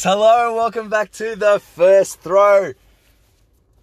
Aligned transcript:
Yes, 0.00 0.14
hello, 0.14 0.46
and 0.46 0.56
welcome 0.56 0.88
back 0.88 1.12
to 1.12 1.36
the 1.36 1.60
first 1.60 2.20
throw. 2.20 2.72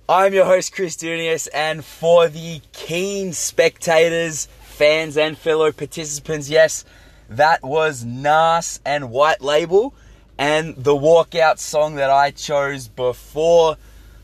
I'm 0.09 0.34
your 0.34 0.45
host, 0.45 0.73
Chris 0.73 0.95
Dunius, 0.95 1.45
and 1.53 1.85
for 1.85 2.27
the 2.27 2.59
keen 2.73 3.34
spectators, 3.34 4.48
fans, 4.63 5.16
and 5.16 5.38
fellow 5.38 5.71
participants, 5.71 6.49
yes, 6.49 6.85
that 7.30 7.62
was 7.62 8.03
Nas 8.03 8.80
and 8.84 9.12
White 9.12 9.41
Label, 9.41 9.93
and 10.40 10.76
the 10.76 10.95
walkout 10.95 11.59
song 11.59 11.93
that 11.98 12.09
I 12.09 12.31
chose 12.31 12.88
before 12.88 13.77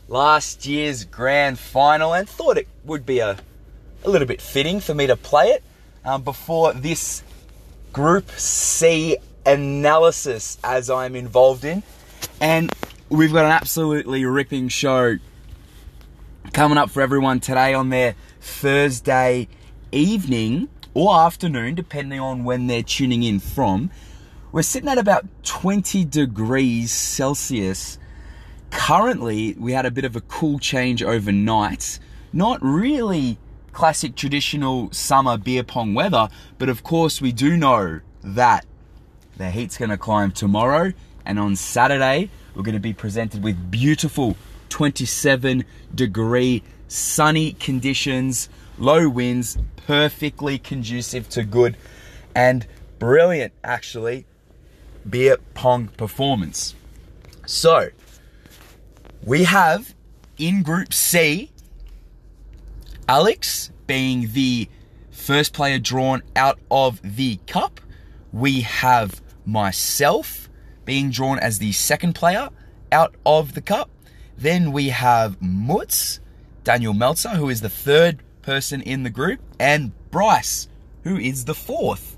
last 0.08 0.66
year's 0.66 1.04
grand 1.04 1.60
final, 1.60 2.12
and 2.12 2.28
thought 2.28 2.58
it 2.58 2.66
would 2.84 3.06
be 3.06 3.20
a, 3.20 3.38
a 4.02 4.10
little 4.10 4.26
bit 4.26 4.40
fitting 4.40 4.80
for 4.80 4.94
me 4.94 5.06
to 5.06 5.14
play 5.14 5.50
it 5.50 5.62
um, 6.04 6.22
before 6.22 6.72
this 6.72 7.22
Group 7.92 8.32
C 8.32 9.18
analysis 9.46 10.58
as 10.64 10.90
I'm 10.90 11.16
involved 11.16 11.64
in. 11.64 11.82
And 12.40 12.72
we've 13.08 13.32
got 13.32 13.44
an 13.44 13.52
absolutely 13.52 14.24
ripping 14.24 14.68
show 14.68 15.18
coming 16.52 16.78
up 16.78 16.90
for 16.90 17.02
everyone 17.02 17.40
today 17.40 17.74
on 17.74 17.90
their 17.90 18.14
Thursday 18.40 19.48
evening 19.92 20.68
or 20.94 21.18
afternoon, 21.18 21.74
depending 21.74 22.20
on 22.20 22.44
when 22.44 22.66
they're 22.66 22.82
tuning 22.82 23.22
in 23.22 23.40
from. 23.40 23.90
We're 24.52 24.62
sitting 24.62 24.88
at 24.88 24.98
about 24.98 25.26
20 25.42 26.04
degrees 26.04 26.92
Celsius. 26.92 27.98
Currently, 28.70 29.54
we 29.58 29.72
had 29.72 29.86
a 29.86 29.90
bit 29.90 30.04
of 30.04 30.14
a 30.14 30.20
cool 30.20 30.58
change 30.58 31.02
overnight. 31.02 31.98
Not 32.32 32.62
really 32.62 33.38
classic 33.72 34.14
traditional 34.14 34.92
summer 34.92 35.36
beer 35.36 35.64
pong 35.64 35.94
weather, 35.94 36.28
but 36.58 36.68
of 36.68 36.84
course, 36.84 37.20
we 37.20 37.32
do 37.32 37.56
know 37.56 38.00
that 38.22 38.64
the 39.36 39.50
heat's 39.50 39.76
going 39.76 39.90
to 39.90 39.98
climb 39.98 40.32
tomorrow, 40.32 40.92
and 41.24 41.38
on 41.38 41.56
Saturday, 41.56 42.30
we're 42.54 42.62
going 42.62 42.74
to 42.74 42.80
be 42.80 42.92
presented 42.92 43.42
with 43.42 43.70
beautiful 43.70 44.36
27 44.68 45.64
degree 45.94 46.62
sunny 46.88 47.52
conditions, 47.52 48.48
low 48.78 49.08
winds, 49.08 49.58
perfectly 49.86 50.58
conducive 50.58 51.28
to 51.30 51.44
good 51.44 51.76
and 52.34 52.66
brilliant, 52.98 53.52
actually, 53.62 54.26
beer 55.08 55.36
pong 55.54 55.88
performance. 55.88 56.74
So, 57.46 57.90
we 59.22 59.44
have 59.44 59.94
in 60.38 60.62
Group 60.62 60.92
C, 60.92 61.50
Alex 63.08 63.70
being 63.86 64.32
the 64.32 64.68
first 65.10 65.52
player 65.52 65.78
drawn 65.78 66.22
out 66.34 66.58
of 66.70 67.00
the 67.02 67.36
cup. 67.46 67.80
We 68.32 68.62
have 68.62 69.20
myself 69.44 70.48
being 70.84 71.10
drawn 71.10 71.38
as 71.38 71.58
the 71.58 71.72
second 71.72 72.14
player 72.14 72.48
out 72.92 73.14
of 73.24 73.54
the 73.54 73.60
cup. 73.60 73.90
Then 74.36 74.72
we 74.72 74.88
have 74.88 75.40
Muts, 75.40 76.20
Daniel 76.64 76.94
Meltzer, 76.94 77.30
who 77.30 77.48
is 77.48 77.60
the 77.60 77.68
third 77.68 78.22
person 78.42 78.82
in 78.82 79.02
the 79.02 79.10
group, 79.10 79.40
and 79.58 79.92
Bryce, 80.10 80.68
who 81.02 81.16
is 81.16 81.44
the 81.44 81.54
fourth. 81.54 82.16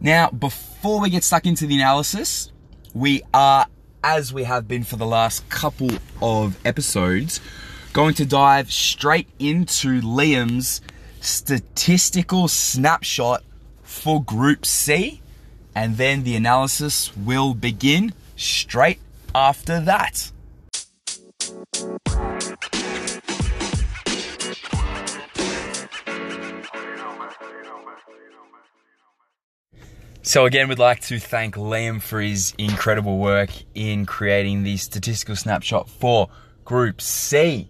Now, 0.00 0.30
before 0.30 1.00
we 1.00 1.10
get 1.10 1.24
stuck 1.24 1.46
into 1.46 1.66
the 1.66 1.76
analysis, 1.76 2.52
we 2.94 3.22
are, 3.34 3.66
as 4.02 4.32
we 4.32 4.44
have 4.44 4.66
been 4.68 4.84
for 4.84 4.96
the 4.96 5.06
last 5.06 5.48
couple 5.48 5.90
of 6.22 6.58
episodes, 6.66 7.40
going 7.92 8.14
to 8.14 8.24
dive 8.24 8.72
straight 8.72 9.28
into 9.38 10.00
Liam's 10.00 10.80
statistical 11.20 12.48
snapshot 12.48 13.42
for 13.82 14.22
Group 14.22 14.64
C 14.64 15.20
and 15.78 15.96
then 15.96 16.24
the 16.24 16.34
analysis 16.34 17.16
will 17.16 17.54
begin 17.54 18.12
straight 18.34 18.98
after 19.32 19.78
that. 19.78 20.32
So, 30.22 30.46
again, 30.46 30.68
we'd 30.68 30.80
like 30.80 31.00
to 31.02 31.20
thank 31.20 31.54
Liam 31.54 32.02
for 32.02 32.20
his 32.20 32.54
incredible 32.58 33.18
work 33.18 33.50
in 33.76 34.04
creating 34.04 34.64
the 34.64 34.76
statistical 34.78 35.36
snapshot 35.36 35.88
for 35.88 36.28
Group 36.64 37.00
C. 37.00 37.68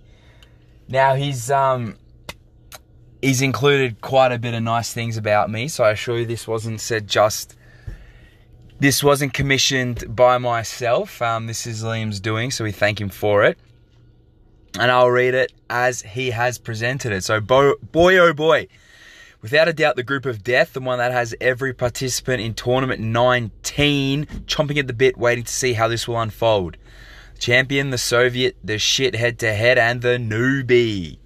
Now, 0.88 1.14
he's 1.14 1.50
um, 1.50 1.98
he's 3.20 3.42
included 3.42 4.00
quite 4.00 4.32
a 4.32 4.38
bit 4.38 4.54
of 4.54 4.62
nice 4.62 4.94
things 4.94 5.18
about 5.18 5.50
me, 5.50 5.68
so 5.68 5.84
I 5.84 5.90
assure 5.90 6.20
you 6.20 6.24
this 6.24 6.48
wasn't 6.48 6.80
said 6.80 7.06
just 7.06 7.57
this 8.80 9.02
wasn't 9.02 9.34
commissioned 9.34 10.14
by 10.14 10.38
myself. 10.38 11.20
Um, 11.20 11.46
this 11.46 11.66
is 11.66 11.82
Liam's 11.82 12.20
doing, 12.20 12.50
so 12.50 12.64
we 12.64 12.72
thank 12.72 13.00
him 13.00 13.08
for 13.08 13.44
it. 13.44 13.58
And 14.78 14.90
I'll 14.90 15.10
read 15.10 15.34
it 15.34 15.52
as 15.68 16.02
he 16.02 16.30
has 16.30 16.58
presented 16.58 17.12
it. 17.12 17.24
So, 17.24 17.40
bo- 17.40 17.76
boy, 17.80 18.18
oh 18.18 18.32
boy, 18.32 18.68
without 19.42 19.66
a 19.66 19.72
doubt, 19.72 19.96
the 19.96 20.02
group 20.02 20.26
of 20.26 20.44
death, 20.44 20.74
the 20.74 20.80
one 20.80 20.98
that 20.98 21.10
has 21.10 21.34
every 21.40 21.72
participant 21.72 22.40
in 22.40 22.54
tournament 22.54 23.00
19 23.00 24.26
chomping 24.46 24.78
at 24.78 24.86
the 24.86 24.92
bit, 24.92 25.16
waiting 25.16 25.44
to 25.44 25.52
see 25.52 25.72
how 25.72 25.88
this 25.88 26.06
will 26.06 26.20
unfold. 26.20 26.76
Champion, 27.38 27.90
the 27.90 27.98
Soviet, 27.98 28.56
the 28.62 28.78
shit 28.78 29.14
head 29.14 29.38
to 29.40 29.52
head, 29.52 29.78
and 29.78 30.02
the 30.02 30.18
newbie. 30.18 31.18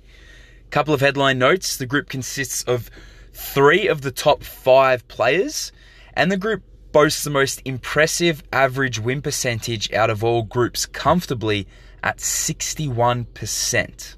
Couple 0.71 0.95
of 0.95 1.01
headline 1.01 1.39
notes 1.39 1.77
the 1.77 1.85
group 1.85 2.09
consists 2.09 2.63
of 2.63 2.91
three 3.35 3.89
of 3.89 4.01
the 4.01 4.11
top 4.11 4.43
five 4.43 5.07
players, 5.09 5.73
and 6.15 6.31
the 6.31 6.37
group 6.37 6.63
boasts 6.93 7.25
the 7.25 7.31
most 7.31 7.63
impressive 7.65 8.43
average 8.53 8.99
win 8.99 9.23
percentage 9.23 9.93
out 9.93 10.11
of 10.11 10.23
all 10.23 10.43
groups 10.43 10.87
comfortably 10.87 11.67
at 12.03 12.19
61%. 12.19 14.17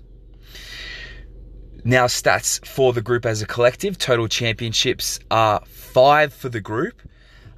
Now, 1.87 2.07
stats 2.07 2.67
for 2.67 2.93
the 2.93 3.03
group 3.03 3.27
as 3.27 3.43
a 3.43 3.47
collective 3.47 3.99
total 3.99 4.27
championships 4.27 5.21
are 5.31 5.63
five 5.67 6.33
for 6.33 6.49
the 6.49 6.61
group, 6.61 7.03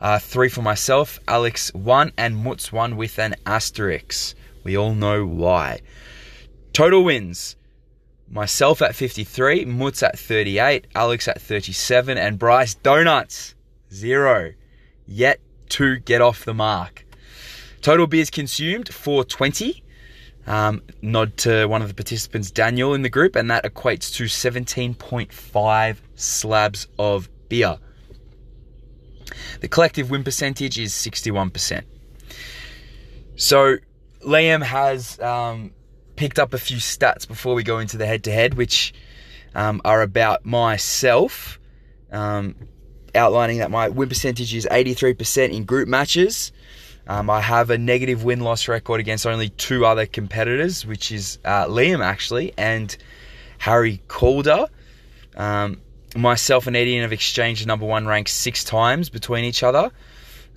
uh, 0.00 0.18
three 0.18 0.48
for 0.48 0.62
myself, 0.62 1.20
Alex 1.28 1.72
one, 1.72 2.12
and 2.18 2.36
Muts 2.36 2.72
one 2.72 2.96
with 2.96 3.18
an 3.18 3.36
asterisk. 3.46 4.34
We 4.64 4.76
all 4.76 4.94
know 4.94 5.24
why. 5.24 5.80
Total 6.72 7.02
wins 7.02 7.54
myself 8.28 8.82
at 8.82 8.96
53, 8.96 9.64
Muts 9.64 10.02
at 10.02 10.18
38, 10.18 10.88
Alex 10.94 11.28
at 11.28 11.40
37, 11.40 12.18
and 12.18 12.38
Bryce 12.38 12.74
Donuts 12.74 13.54
zero 13.92 14.52
yet 15.06 15.40
to 15.70 15.98
get 15.98 16.20
off 16.20 16.44
the 16.44 16.54
mark. 16.54 17.04
Total 17.80 18.06
beers 18.06 18.30
consumed 18.30 18.92
420. 18.92 19.82
Um, 20.46 20.82
nod 21.02 21.36
to 21.38 21.66
one 21.66 21.82
of 21.82 21.88
the 21.88 21.94
participants, 21.94 22.52
Daniel, 22.52 22.94
in 22.94 23.02
the 23.02 23.08
group, 23.08 23.34
and 23.34 23.50
that 23.50 23.64
equates 23.64 24.14
to 24.14 24.24
17.5 24.24 25.96
slabs 26.14 26.86
of 26.98 27.28
beer. 27.48 27.78
The 29.60 29.68
collective 29.68 30.10
win 30.10 30.22
percentage 30.22 30.78
is 30.78 30.92
61%. 30.92 31.82
So, 33.34 33.76
Liam 34.24 34.62
has 34.62 35.18
um, 35.20 35.72
picked 36.14 36.38
up 36.38 36.54
a 36.54 36.58
few 36.58 36.78
stats 36.78 37.26
before 37.26 37.54
we 37.54 37.62
go 37.62 37.78
into 37.78 37.96
the 37.96 38.06
head 38.06 38.24
to 38.24 38.32
head, 38.32 38.54
which 38.54 38.94
um, 39.54 39.80
are 39.84 40.02
about 40.02 40.44
myself. 40.44 41.58
Um, 42.12 42.54
outlining 43.16 43.58
that 43.58 43.70
my 43.70 43.88
win 43.88 44.08
percentage 44.08 44.54
is 44.54 44.66
83% 44.70 45.52
in 45.52 45.64
group 45.64 45.88
matches. 45.88 46.52
Um, 47.08 47.30
I 47.30 47.40
have 47.40 47.70
a 47.70 47.78
negative 47.78 48.24
win 48.24 48.40
loss 48.40 48.66
record 48.66 49.00
against 49.00 49.26
only 49.26 49.50
two 49.50 49.86
other 49.86 50.06
competitors, 50.06 50.84
which 50.84 51.12
is 51.12 51.38
uh, 51.44 51.66
Liam 51.66 52.04
actually 52.04 52.52
and 52.58 52.96
Harry 53.58 54.02
Calder. 54.08 54.66
Um, 55.36 55.80
myself 56.16 56.66
and 56.66 56.76
Etienne 56.76 57.02
have 57.02 57.12
exchanged 57.12 57.66
number 57.66 57.86
one 57.86 58.06
rank 58.06 58.28
six 58.28 58.64
times 58.64 59.08
between 59.08 59.44
each 59.44 59.62
other. 59.62 59.90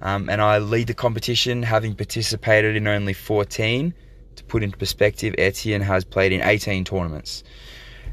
Um, 0.01 0.29
and 0.29 0.41
I 0.41 0.59
lead 0.59 0.87
the 0.87 0.93
competition 0.93 1.61
having 1.61 1.93
participated 1.95 2.75
in 2.75 2.87
only 2.87 3.13
14. 3.13 3.93
To 4.37 4.43
put 4.45 4.63
into 4.63 4.77
perspective, 4.77 5.35
Etienne 5.37 5.81
has 5.81 6.05
played 6.05 6.31
in 6.31 6.41
18 6.41 6.85
tournaments. 6.85 7.43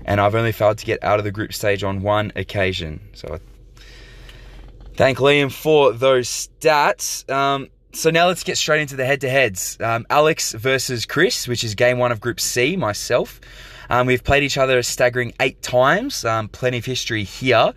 And 0.04 0.20
I've 0.20 0.34
only 0.34 0.52
failed 0.52 0.78
to 0.78 0.86
get 0.86 1.02
out 1.02 1.18
of 1.18 1.24
the 1.24 1.30
group 1.30 1.54
stage 1.54 1.84
on 1.84 2.02
one 2.02 2.32
occasion. 2.34 3.00
So 3.14 3.38
Thank 4.96 5.18
Liam 5.18 5.52
for 5.52 5.92
those 5.92 6.48
stats. 6.48 7.30
Um, 7.30 7.68
so 7.92 8.08
now 8.08 8.28
let's 8.28 8.42
get 8.42 8.56
straight 8.56 8.80
into 8.80 8.96
the 8.96 9.04
head-to-heads. 9.04 9.76
Um, 9.78 10.06
Alex 10.08 10.54
versus 10.54 11.04
Chris, 11.04 11.46
which 11.46 11.64
is 11.64 11.74
game 11.74 11.98
one 11.98 12.12
of 12.12 12.20
Group 12.20 12.40
C. 12.40 12.76
Myself, 12.76 13.38
um, 13.90 14.06
we've 14.06 14.24
played 14.24 14.42
each 14.42 14.56
other 14.56 14.78
a 14.78 14.82
staggering 14.82 15.34
eight 15.38 15.60
times. 15.60 16.24
Um, 16.24 16.48
plenty 16.48 16.78
of 16.78 16.86
history 16.86 17.24
here, 17.24 17.74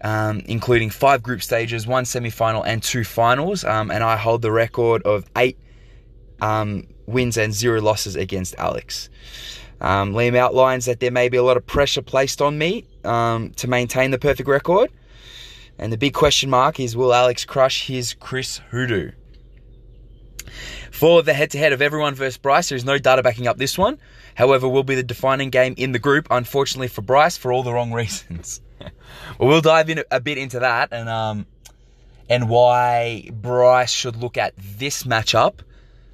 um, 0.00 0.40
including 0.46 0.88
five 0.88 1.22
group 1.22 1.42
stages, 1.42 1.86
one 1.86 2.06
semi-final, 2.06 2.62
and 2.62 2.82
two 2.82 3.04
finals. 3.04 3.62
Um, 3.62 3.90
and 3.90 4.02
I 4.02 4.16
hold 4.16 4.40
the 4.40 4.50
record 4.50 5.02
of 5.02 5.26
eight 5.36 5.58
wins 7.06 7.36
and 7.36 7.52
zero 7.52 7.82
losses 7.82 8.16
against 8.16 8.54
Alex. 8.54 9.10
Liam 9.78 10.36
outlines 10.36 10.86
that 10.86 11.00
there 11.00 11.10
may 11.10 11.28
be 11.28 11.36
a 11.36 11.42
lot 11.42 11.58
of 11.58 11.66
pressure 11.66 12.00
placed 12.00 12.40
on 12.40 12.56
me 12.56 12.86
to 13.02 13.66
maintain 13.68 14.10
the 14.10 14.18
perfect 14.18 14.48
record. 14.48 14.90
And 15.80 15.90
the 15.90 15.96
big 15.96 16.12
question 16.12 16.50
mark 16.50 16.78
is 16.78 16.94
will 16.94 17.14
Alex 17.14 17.46
crush 17.46 17.86
his 17.86 18.12
Chris 18.12 18.58
Hoodoo? 18.70 19.12
For 20.90 21.22
the 21.22 21.32
head 21.32 21.52
to 21.52 21.58
head 21.58 21.72
of 21.72 21.80
everyone 21.80 22.14
versus 22.14 22.36
Bryce, 22.36 22.68
there 22.68 22.76
is 22.76 22.84
no 22.84 22.98
data 22.98 23.22
backing 23.22 23.46
up 23.46 23.56
this 23.56 23.78
one. 23.78 23.98
However, 24.34 24.68
will 24.68 24.82
be 24.82 24.94
the 24.94 25.02
defining 25.02 25.48
game 25.48 25.72
in 25.78 25.92
the 25.92 25.98
group, 25.98 26.28
unfortunately 26.30 26.88
for 26.88 27.00
Bryce, 27.00 27.38
for 27.38 27.50
all 27.50 27.62
the 27.62 27.72
wrong 27.72 27.92
reasons. 27.94 28.60
well, 29.38 29.48
we'll 29.48 29.62
dive 29.62 29.88
in 29.88 30.04
a 30.10 30.20
bit 30.20 30.36
into 30.36 30.58
that 30.58 30.90
and 30.92 31.08
um, 31.08 31.46
and 32.28 32.50
why 32.50 33.30
Bryce 33.32 33.90
should 33.90 34.16
look 34.16 34.36
at 34.36 34.52
this 34.58 35.04
matchup, 35.04 35.60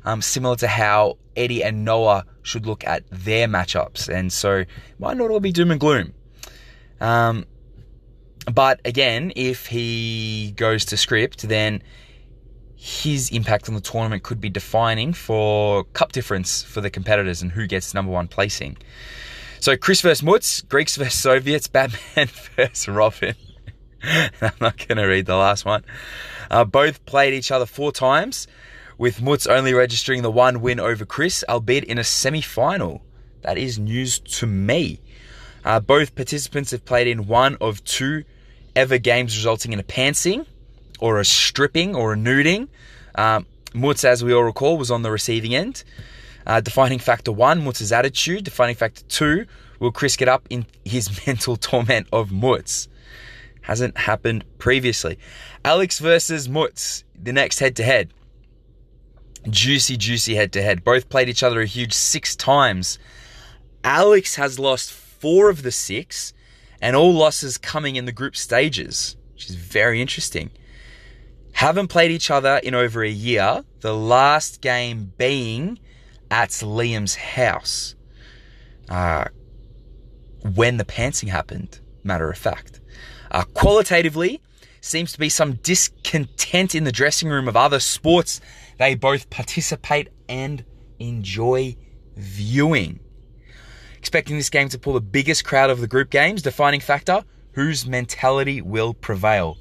um, 0.04 0.22
similar 0.22 0.54
to 0.56 0.68
how 0.68 1.18
Eddie 1.34 1.64
and 1.64 1.84
Noah 1.84 2.24
should 2.42 2.66
look 2.66 2.84
at 2.84 3.02
their 3.10 3.48
matchups. 3.48 4.08
And 4.08 4.32
so, 4.32 4.64
might 5.00 5.16
not 5.16 5.32
all 5.32 5.40
be 5.40 5.50
doom 5.50 5.72
and 5.72 5.80
gloom. 5.80 6.14
Um, 7.00 7.46
but 8.52 8.80
again, 8.84 9.32
if 9.36 9.66
he 9.66 10.52
goes 10.56 10.84
to 10.86 10.96
script, 10.96 11.48
then 11.48 11.82
his 12.76 13.30
impact 13.30 13.68
on 13.68 13.74
the 13.74 13.80
tournament 13.80 14.22
could 14.22 14.40
be 14.40 14.50
defining 14.50 15.12
for 15.12 15.84
cup 15.84 16.12
difference 16.12 16.62
for 16.62 16.80
the 16.80 16.90
competitors 16.90 17.42
and 17.42 17.50
who 17.50 17.66
gets 17.66 17.94
number 17.94 18.12
one 18.12 18.28
placing. 18.28 18.76
So 19.60 19.76
Chris 19.76 20.02
versus 20.02 20.22
Muts, 20.22 20.60
Greeks 20.60 20.96
versus 20.96 21.18
Soviets, 21.18 21.66
Batman 21.66 22.26
versus 22.56 22.86
Robin. 22.86 23.34
I'm 24.02 24.52
not 24.60 24.86
going 24.86 24.98
to 24.98 25.06
read 25.06 25.26
the 25.26 25.36
last 25.36 25.64
one. 25.64 25.84
Uh, 26.50 26.64
both 26.64 27.04
played 27.06 27.34
each 27.34 27.50
other 27.50 27.66
four 27.66 27.90
times, 27.90 28.46
with 28.98 29.20
Muts 29.20 29.46
only 29.46 29.74
registering 29.74 30.22
the 30.22 30.30
one 30.30 30.60
win 30.60 30.78
over 30.78 31.04
Chris, 31.04 31.44
albeit 31.48 31.84
in 31.84 31.98
a 31.98 32.04
semi 32.04 32.40
final. 32.40 33.02
That 33.42 33.58
is 33.58 33.78
news 33.78 34.20
to 34.20 34.46
me. 34.46 35.00
Uh, 35.64 35.80
both 35.80 36.14
participants 36.14 36.70
have 36.70 36.84
played 36.84 37.08
in 37.08 37.26
one 37.26 37.56
of 37.60 37.82
two 37.82 38.24
ever 38.76 38.98
games 38.98 39.34
resulting 39.36 39.72
in 39.72 39.80
a 39.80 39.82
pantsing 39.82 40.46
or 41.00 41.18
a 41.18 41.24
stripping 41.24 41.96
or 41.96 42.12
a 42.12 42.16
nuding. 42.16 42.68
Um, 43.16 43.46
Muts, 43.74 44.04
as 44.04 44.22
we 44.22 44.32
all 44.32 44.44
recall, 44.44 44.78
was 44.78 44.90
on 44.90 45.02
the 45.02 45.10
receiving 45.10 45.54
end. 45.54 45.82
Uh, 46.46 46.60
defining 46.60 46.98
factor 46.98 47.32
one, 47.32 47.64
Muts's 47.64 47.90
attitude. 47.90 48.44
Defining 48.44 48.76
factor 48.76 49.02
two, 49.08 49.46
will 49.80 49.90
Chris 49.90 50.16
get 50.16 50.28
up 50.28 50.46
in 50.50 50.66
his 50.84 51.26
mental 51.26 51.56
torment 51.56 52.06
of 52.12 52.30
Muts? 52.30 52.88
Hasn't 53.62 53.96
happened 53.98 54.44
previously. 54.58 55.18
Alex 55.64 55.98
versus 55.98 56.48
Muts, 56.48 57.02
the 57.20 57.32
next 57.32 57.58
head 57.58 57.74
to 57.76 57.82
head. 57.82 58.12
Juicy, 59.48 59.96
juicy 59.96 60.36
head 60.36 60.52
to 60.52 60.62
head. 60.62 60.84
Both 60.84 61.08
played 61.08 61.28
each 61.28 61.42
other 61.42 61.60
a 61.60 61.66
huge 61.66 61.92
six 61.92 62.36
times. 62.36 62.98
Alex 63.82 64.36
has 64.36 64.58
lost 64.58 64.92
four 64.92 65.50
of 65.50 65.62
the 65.62 65.72
six, 65.72 66.32
and 66.80 66.96
all 66.96 67.12
losses 67.12 67.58
coming 67.58 67.96
in 67.96 68.04
the 68.04 68.12
group 68.12 68.36
stages, 68.36 69.16
which 69.34 69.48
is 69.48 69.56
very 69.56 70.00
interesting. 70.00 70.50
Haven't 71.52 71.88
played 71.88 72.10
each 72.10 72.30
other 72.30 72.60
in 72.62 72.74
over 72.74 73.02
a 73.02 73.10
year, 73.10 73.64
the 73.80 73.94
last 73.94 74.60
game 74.60 75.12
being 75.16 75.78
at 76.30 76.50
Liam's 76.50 77.14
house. 77.14 77.94
Uh, 78.88 79.24
when 80.54 80.76
the 80.76 80.84
pantsing 80.84 81.28
happened, 81.28 81.80
matter 82.04 82.30
of 82.30 82.38
fact. 82.38 82.80
Uh, 83.30 83.42
qualitatively, 83.54 84.40
seems 84.80 85.12
to 85.12 85.18
be 85.18 85.28
some 85.28 85.54
discontent 85.54 86.74
in 86.74 86.84
the 86.84 86.92
dressing 86.92 87.28
room 87.28 87.48
of 87.48 87.56
other 87.56 87.80
sports 87.80 88.40
they 88.78 88.94
both 88.94 89.28
participate 89.30 90.08
and 90.28 90.64
enjoy 90.98 91.76
viewing. 92.16 93.00
Expecting 94.06 94.36
this 94.36 94.50
game 94.50 94.68
to 94.68 94.78
pull 94.78 94.92
the 94.92 95.00
biggest 95.00 95.44
crowd 95.44 95.68
of 95.68 95.80
the 95.80 95.88
group 95.88 96.10
games, 96.10 96.40
defining 96.40 96.78
factor 96.78 97.24
whose 97.54 97.88
mentality 97.88 98.62
will 98.62 98.94
prevail. 98.94 99.58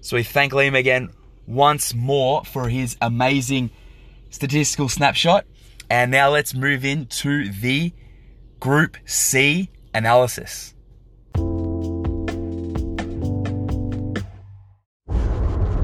So 0.00 0.14
we 0.14 0.22
thank 0.22 0.52
Liam 0.52 0.78
again 0.78 1.10
once 1.48 1.92
more 1.92 2.44
for 2.44 2.68
his 2.68 2.96
amazing 3.02 3.72
statistical 4.30 4.88
snapshot. 4.88 5.46
And 5.90 6.12
now 6.12 6.30
let's 6.30 6.54
move 6.54 6.84
into 6.84 7.50
the 7.50 7.92
Group 8.60 8.98
C 9.04 9.68
analysis. 9.92 10.74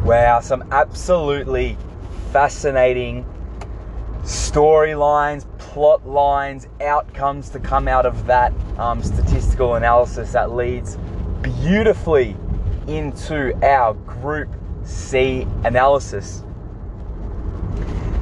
Wow, 0.04 0.38
some 0.40 0.68
absolutely 0.70 1.76
fascinating 2.30 3.26
storylines, 4.22 5.47
plot 5.68 6.08
lines, 6.08 6.66
outcomes 6.80 7.50
to 7.50 7.60
come 7.60 7.88
out 7.88 8.06
of 8.06 8.26
that 8.26 8.54
um, 8.78 9.02
statistical 9.02 9.74
analysis 9.74 10.32
that 10.32 10.52
leads 10.52 10.96
beautifully 11.42 12.34
into 12.86 13.54
our 13.62 13.92
Group 13.92 14.48
C 14.82 15.46
analysis. 15.64 16.42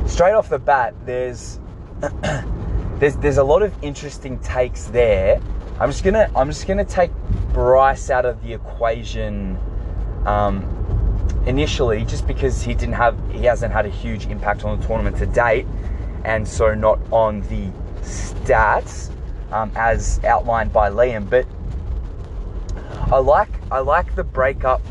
Straight 0.07 0.33
off 0.33 0.49
the 0.49 0.59
bat, 0.59 0.93
there's 1.05 1.61
there's 2.99 3.17
there's 3.17 3.39
a 3.39 3.45
lot 3.45 3.63
of 3.63 3.73
interesting 3.81 4.41
takes 4.41 4.87
there. 4.87 5.41
I'm 5.79 5.91
just 5.91 6.03
gonna 6.03 6.29
I'm 6.35 6.49
just 6.49 6.67
gonna 6.67 6.85
take 6.85 7.13
Bryce 7.53 8.11
out 8.11 8.27
of 8.27 8.43
the 8.43 8.55
equation 8.55 9.57
um, 10.27 10.65
initially, 11.47 12.05
just 12.05 12.27
because 12.27 12.61
he 12.61 12.75
didn't 12.75 12.95
have 12.95 13.17
he 13.31 13.45
hasn't 13.45 13.73
had 13.73 13.87
a 13.87 13.91
huge 13.91 14.27
impact 14.27 14.65
on 14.65 14.81
the 14.81 14.87
tournament 14.87 15.17
to 15.19 15.27
date, 15.27 15.67
and 16.25 16.47
so 16.47 16.75
not 16.75 16.99
on 17.13 17.41
the 17.43 17.69
stats 18.03 19.11
um, 19.53 19.71
as 19.77 20.23
outlined 20.25 20.73
by 20.73 20.91
Liam. 20.91 21.29
But 21.29 21.47
I 23.13 23.19
like 23.19 23.51
I 23.71 23.81
like 23.81 24.15
the 24.15 24.25
breakup 24.25 24.83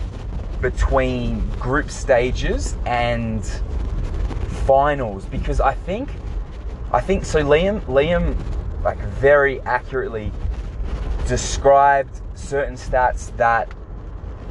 between 0.62 1.48
group 1.60 1.90
stages 1.90 2.76
and 2.86 3.46
finals 4.66 5.26
because 5.26 5.60
I 5.60 5.74
think 5.74 6.10
I 6.92 7.02
think 7.02 7.26
so. 7.26 7.44
Liam 7.44 7.82
Liam 7.86 8.36
like 8.84 9.00
very 9.00 9.62
accurately 9.62 10.32
described 11.28 12.22
certain 12.36 12.76
stats 12.76 13.36
that 13.38 13.74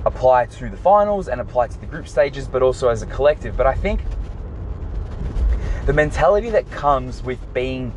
apply 0.05 0.47
to 0.47 0.69
the 0.69 0.77
finals 0.77 1.29
and 1.29 1.41
apply 1.41 1.69
to 1.69 1.81
the 1.81 1.87
group 1.87 2.07
stages, 2.09 2.47
but 2.47 2.63
also 2.63 2.89
as 2.89 3.03
a 3.03 3.07
collective. 3.07 3.57
But 3.57 3.67
I 3.67 3.75
think 3.75 4.01
the 5.87 5.93
mentality 5.93 6.51
that 6.51 6.71
comes 6.71 7.23
with 7.23 7.39
being 7.53 7.93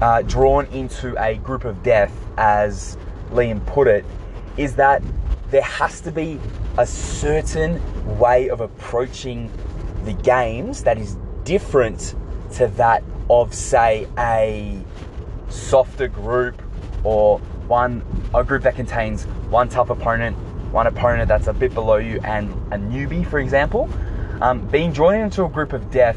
uh, 0.00 0.22
drawn 0.22 0.66
into 0.66 1.14
a 1.22 1.36
group 1.36 1.64
of 1.64 1.82
death, 1.82 2.12
as 2.36 2.96
Liam 3.30 3.64
put 3.66 3.88
it, 3.88 4.04
is 4.56 4.76
that 4.76 5.02
there 5.50 5.62
has 5.62 6.00
to 6.02 6.10
be 6.10 6.40
a 6.78 6.86
certain 6.86 7.80
way 8.18 8.48
of 8.48 8.60
approaching 8.60 9.50
the 10.04 10.12
games 10.14 10.82
that 10.84 10.98
is 10.98 11.16
different 11.44 12.14
to 12.52 12.68
that 12.68 13.02
of, 13.28 13.52
say, 13.52 14.06
a 14.18 14.80
softer 15.48 16.08
group 16.08 16.62
or 17.04 17.38
one 17.68 18.02
a 18.34 18.42
group 18.42 18.62
that 18.62 18.74
contains 18.74 19.24
one 19.50 19.68
tough 19.68 19.90
opponent 19.90 20.36
one 20.72 20.86
opponent 20.86 21.28
that's 21.28 21.46
a 21.46 21.52
bit 21.52 21.72
below 21.72 21.96
you 21.96 22.20
and 22.24 22.50
a 22.72 22.76
newbie, 22.76 23.26
for 23.26 23.38
example, 23.38 23.88
um, 24.40 24.66
being 24.68 24.92
drawn 24.92 25.14
into 25.14 25.44
a 25.44 25.48
group 25.48 25.72
of 25.72 25.90
death, 25.90 26.16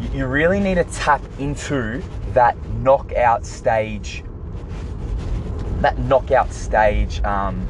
you, 0.00 0.26
really 0.26 0.60
need 0.60 0.76
to 0.76 0.84
tap 0.84 1.22
into 1.38 2.02
that 2.32 2.56
knockout 2.80 3.44
stage, 3.44 4.24
that 5.80 5.98
knockout 5.98 6.52
stage 6.52 7.22
um, 7.22 7.66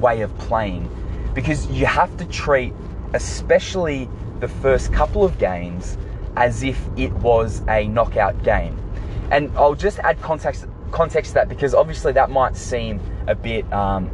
way 0.00 0.22
of 0.22 0.36
playing, 0.38 0.88
because 1.34 1.66
you 1.66 1.86
have 1.86 2.16
to 2.18 2.24
treat, 2.26 2.72
especially 3.14 4.08
the 4.40 4.48
first 4.48 4.92
couple 4.92 5.24
of 5.24 5.38
games, 5.38 5.98
as 6.36 6.62
if 6.62 6.80
it 6.96 7.12
was 7.14 7.62
a 7.68 7.86
knockout 7.88 8.42
game. 8.42 8.78
And 9.30 9.50
I'll 9.56 9.74
just 9.74 9.98
add 10.00 10.20
context 10.20 10.66
context 10.90 11.30
to 11.30 11.34
that 11.36 11.48
because 11.48 11.72
obviously 11.72 12.12
that 12.12 12.28
might 12.28 12.54
seem 12.54 13.00
a 13.26 13.34
bit 13.34 13.70
um, 13.72 14.10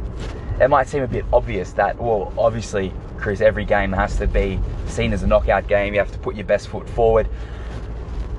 it 0.59 0.69
might 0.69 0.87
seem 0.87 1.03
a 1.03 1.07
bit 1.07 1.25
obvious 1.31 1.71
that, 1.73 1.97
well, 1.97 2.33
obviously, 2.37 2.93
Chris, 3.19 3.41
every 3.41 3.65
game 3.65 3.91
has 3.91 4.17
to 4.17 4.27
be 4.27 4.59
seen 4.87 5.13
as 5.13 5.23
a 5.23 5.27
knockout 5.27 5.67
game. 5.67 5.93
You 5.93 5.99
have 5.99 6.11
to 6.11 6.19
put 6.19 6.35
your 6.35 6.45
best 6.45 6.67
foot 6.67 6.89
forward. 6.89 7.27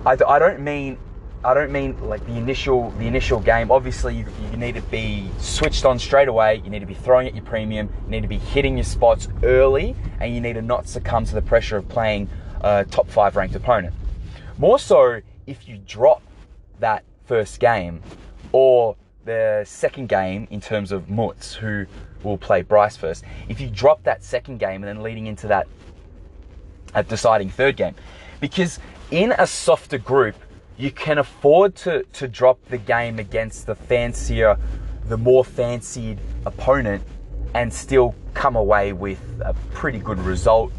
I, 0.07 0.17
I 0.27 0.39
don't 0.39 0.61
mean 0.61 0.99
I 1.43 1.55
don't 1.55 1.73
mean 1.73 1.99
like 2.07 2.25
the 2.27 2.37
initial 2.37 2.91
the 2.93 3.07
initial 3.07 3.41
game. 3.41 3.71
Obviously, 3.71 4.17
you, 4.17 4.27
you 4.51 4.57
need 4.59 4.75
to 4.75 4.83
be 4.83 5.31
switched 5.39 5.87
on 5.87 5.99
straight 5.99 6.29
away. 6.29 6.61
You 6.63 6.71
need 6.71 6.81
to 6.81 6.87
be 6.87 6.95
throwing 6.95 7.27
at 7.27 7.35
your 7.35 7.45
premium. 7.45 7.89
You 8.05 8.11
need 8.11 8.23
to 8.23 8.29
be 8.29 8.39
hitting 8.39 8.77
your 8.77 8.85
spots 8.85 9.29
early, 9.43 9.97
and 10.21 10.35
you 10.35 10.41
need 10.41 10.55
to 10.55 10.63
not 10.63 10.87
succumb 10.87 11.25
to 11.25 11.35
the 11.35 11.43
pressure 11.43 11.79
of 11.79 11.89
playing 11.89 12.29
a 12.61 12.85
top 12.85 13.09
five 13.09 13.37
ranked 13.37 13.55
opponent. 13.55 13.95
More 14.59 14.79
so 14.79 15.23
if 15.47 15.67
you 15.67 15.79
drop 15.87 16.23
that 16.81 17.05
first 17.25 17.59
game, 17.59 18.03
or 18.53 18.97
the 19.25 19.63
second 19.67 20.09
game 20.11 20.47
in 20.51 20.61
terms 20.61 20.93
of 20.93 21.09
Muts, 21.09 21.55
who 21.55 21.87
will 22.25 22.39
play 22.39 22.63
Bryce 22.63 22.97
first. 22.97 23.25
If 23.49 23.61
you 23.61 23.69
drop 23.69 24.03
that 24.05 24.23
second 24.23 24.59
game 24.59 24.83
and 24.83 24.85
then 24.85 25.03
leading 25.03 25.27
into 25.27 25.47
that 25.49 25.67
deciding 27.09 27.51
third 27.51 27.77
game, 27.77 27.95
because 28.41 28.79
in 29.11 29.33
a 29.33 29.47
softer 29.47 29.99
group, 29.99 30.37
you 30.77 30.91
can 30.91 31.19
afford 31.19 31.77
to, 31.77 32.05
to 32.15 32.27
drop 32.27 32.65
the 32.67 32.79
game 32.79 33.19
against 33.19 33.67
the 33.67 33.75
fancier, 33.75 34.57
the 35.07 35.17
more 35.17 35.45
fancied 35.45 36.19
opponent 36.47 37.03
and 37.55 37.73
still 37.73 38.15
come 38.33 38.57
away 38.57 38.93
with 38.93 39.21
a 39.45 39.55
pretty 39.73 39.99
good 39.99 40.19
result. 40.21 40.73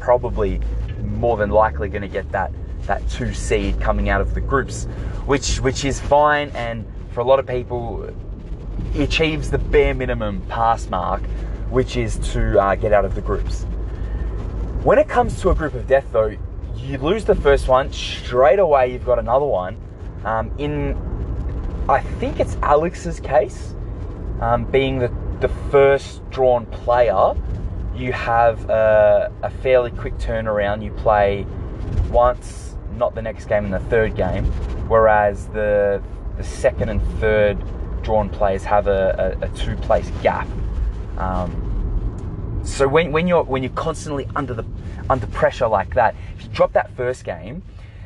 Probably 0.00 0.60
more 1.02 1.36
than 1.36 1.50
likely 1.50 1.88
going 1.88 2.02
to 2.02 2.08
get 2.08 2.30
that 2.32 2.52
that 2.86 3.06
two 3.10 3.34
seed 3.34 3.78
coming 3.80 4.08
out 4.08 4.20
of 4.20 4.34
the 4.34 4.40
groups, 4.40 4.86
which 5.26 5.60
which 5.60 5.84
is 5.84 6.00
fine 6.00 6.50
and 6.54 6.86
for 7.12 7.20
a 7.20 7.24
lot 7.24 7.38
of 7.38 7.46
people 7.46 8.10
achieves 8.94 9.50
the 9.50 9.58
bare 9.58 9.94
minimum 9.94 10.40
pass 10.48 10.88
mark, 10.88 11.22
which 11.70 11.96
is 11.96 12.18
to 12.32 12.60
uh, 12.60 12.74
get 12.74 12.92
out 12.92 13.04
of 13.04 13.14
the 13.14 13.20
groups. 13.20 13.64
When 14.82 14.98
it 14.98 15.08
comes 15.08 15.40
to 15.42 15.50
a 15.50 15.54
group 15.54 15.74
of 15.74 15.86
death, 15.86 16.06
though, 16.12 16.36
you 16.76 16.98
lose 16.98 17.24
the 17.24 17.34
first 17.34 17.68
one 17.68 17.92
straight 17.92 18.58
away. 18.58 18.92
You've 18.92 19.04
got 19.04 19.18
another 19.18 19.44
one. 19.44 19.76
Um, 20.24 20.52
in, 20.58 20.96
I 21.88 22.00
think 22.00 22.40
it's 22.40 22.56
Alex's 22.62 23.20
case, 23.20 23.74
um, 24.40 24.64
being 24.64 24.98
the 24.98 25.12
the 25.40 25.48
first 25.70 26.28
drawn 26.30 26.66
player, 26.66 27.34
you 27.94 28.12
have 28.12 28.68
a, 28.68 29.32
a 29.42 29.50
fairly 29.50 29.90
quick 29.92 30.16
turnaround. 30.18 30.82
You 30.82 30.90
play 30.92 31.46
once, 32.10 32.76
not 32.96 33.14
the 33.14 33.22
next 33.22 33.46
game, 33.46 33.64
in 33.64 33.70
the 33.70 33.78
third 33.78 34.16
game, 34.16 34.44
whereas 34.88 35.46
the 35.48 36.02
the 36.36 36.44
second 36.44 36.88
and 36.88 37.02
third 37.20 37.58
drawn 38.08 38.30
players 38.30 38.64
have 38.64 38.86
a, 38.86 39.36
a, 39.38 39.44
a 39.44 39.48
two 39.50 39.76
place 39.76 40.10
gap. 40.22 40.48
Um, 41.18 42.62
so 42.64 42.88
when, 42.88 43.12
when 43.12 43.28
you're 43.28 43.42
when 43.42 43.62
you're 43.62 43.72
constantly 43.72 44.26
under 44.34 44.54
the 44.54 44.64
under 45.10 45.26
pressure 45.26 45.68
like 45.68 45.92
that, 45.92 46.14
if 46.34 46.44
you 46.44 46.48
drop 46.48 46.72
that 46.72 46.90
first 46.96 47.22
game, 47.22 47.62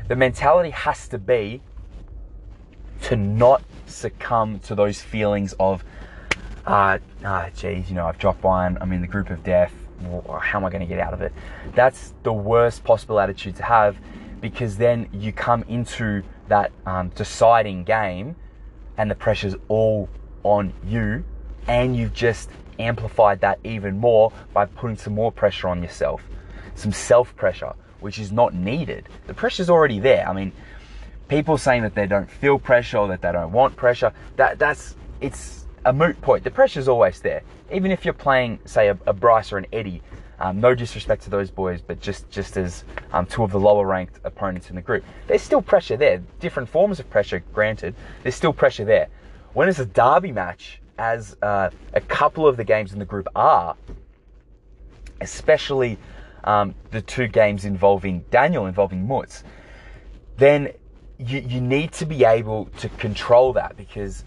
the 0.09 0.17
mentality 0.17 0.71
has 0.71 1.07
to 1.07 1.19
be 1.19 1.63
to 3.03 3.15
not 3.15 3.63
succumb 3.87 4.59
to 4.59 4.75
those 4.75 5.01
feelings 5.01 5.55
of 5.61 5.85
uh, 6.67 6.99
ah, 7.25 7.49
geez, 7.55 7.89
you 7.89 7.95
know, 7.95 8.07
I've 8.09 8.19
dropped 8.19 8.43
one, 8.43 8.79
I'm 8.81 8.93
in 8.93 9.03
the 9.03 9.07
group 9.07 9.31
of 9.31 9.45
death, 9.45 9.73
how 10.03 10.59
am 10.59 10.65
I 10.65 10.71
going 10.71 10.81
to 10.81 10.87
get 10.87 10.99
out 10.99 11.15
of 11.15 11.23
it? 11.23 11.33
That's 11.77 12.13
the 12.25 12.33
worst 12.33 12.83
possible 12.83 13.21
attitude 13.21 13.55
to 13.55 13.63
have 13.63 13.97
because 14.41 14.79
then 14.79 15.09
you 15.13 15.33
come 15.33 15.63
into 15.69 16.25
that 16.49 16.73
um, 16.87 17.11
deciding 17.11 17.85
game 17.85 18.35
and 18.97 19.11
the 19.11 19.15
pressure's 19.15 19.55
all 19.69 20.09
on 20.43 20.73
you, 20.87 21.25
and 21.67 21.97
you've 21.97 22.13
just 22.13 22.51
amplified 22.79 23.41
that 23.41 23.59
even 23.65 23.99
more 23.99 24.33
by 24.53 24.67
putting 24.67 24.97
some 24.97 25.15
more 25.15 25.31
pressure 25.31 25.69
on 25.69 25.83
yourself, 25.83 26.23
some 26.75 26.93
self 26.93 27.35
pressure, 27.37 27.73
which 28.01 28.19
is 28.19 28.33
not 28.33 28.55
needed. 28.55 29.09
The 29.27 29.35
pressure's 29.35 29.71
already 29.71 30.01
there. 30.01 30.29
I 30.29 30.33
mean, 30.33 30.53
people 31.29 31.57
saying 31.57 31.83
that 31.83 31.95
they 31.95 32.07
don't 32.07 32.31
feel 32.31 32.59
pressure 32.59 32.99
or 32.99 33.09
that 33.09 33.23
they 33.23 33.33
don't 33.33 33.53
want 33.53 33.77
pressure, 33.77 34.13
that 34.37 34.59
that's 34.59 34.97
it's 35.21 35.67
a 35.85 35.93
moot 35.93 36.21
point. 36.21 36.45
The 36.45 36.51
pressure's 36.51 36.89
always 36.89 37.21
there. 37.21 37.43
Even 37.73 37.91
if 37.91 38.05
you're 38.05 38.15
playing, 38.15 38.61
say, 38.65 38.89
a, 38.89 38.99
a 39.07 39.13
Bryce 39.13 39.53
or 39.53 39.59
an 39.59 39.67
Eddie, 39.73 40.03
um, 40.43 40.61
no 40.61 40.75
disrespect 40.75 41.23
to 41.23 41.31
those 41.31 41.53
boys, 41.53 41.81
but 41.81 42.01
just 42.01 42.29
just 42.29 42.57
as 42.57 42.83
um, 43.13 43.27
two 43.27 43.45
of 43.45 43.53
the 43.53 43.61
lower 43.61 43.87
ranked 43.87 44.19
opponents 44.25 44.71
in 44.71 44.77
the 44.77 44.83
group, 44.83 45.05
there's 45.29 45.41
still 45.41 45.63
pressure 45.63 45.97
there. 45.97 46.21
Different 46.41 46.69
forms 46.69 46.99
of 46.99 47.09
pressure, 47.09 47.45
granted. 47.55 47.95
There's 48.25 48.35
still 48.35 48.53
pressure 48.53 48.85
there. 48.85 49.07
When 49.53 49.69
it's 49.69 49.79
a 49.79 49.87
derby 49.87 50.33
match, 50.33 50.81
as 50.99 51.37
uh, 51.43 51.71
a 51.95 52.01
couple 52.01 52.49
of 52.49 52.57
the 52.57 52.65
games 52.65 52.93
in 52.93 52.99
the 52.99 53.05
group 53.05 53.29
are, 53.37 53.77
especially 55.21 55.97
um, 56.43 56.75
the 56.91 57.03
two 57.03 57.29
games 57.29 57.65
involving 57.65 58.25
Daniel, 58.33 58.67
involving 58.67 59.07
Muts, 59.07 59.45
then 60.39 60.73
you, 61.19 61.39
you 61.39 61.61
need 61.61 61.93
to 61.93 62.05
be 62.05 62.25
able 62.25 62.67
to 62.79 62.89
control 62.89 63.53
that 63.53 63.77
because 63.77 64.25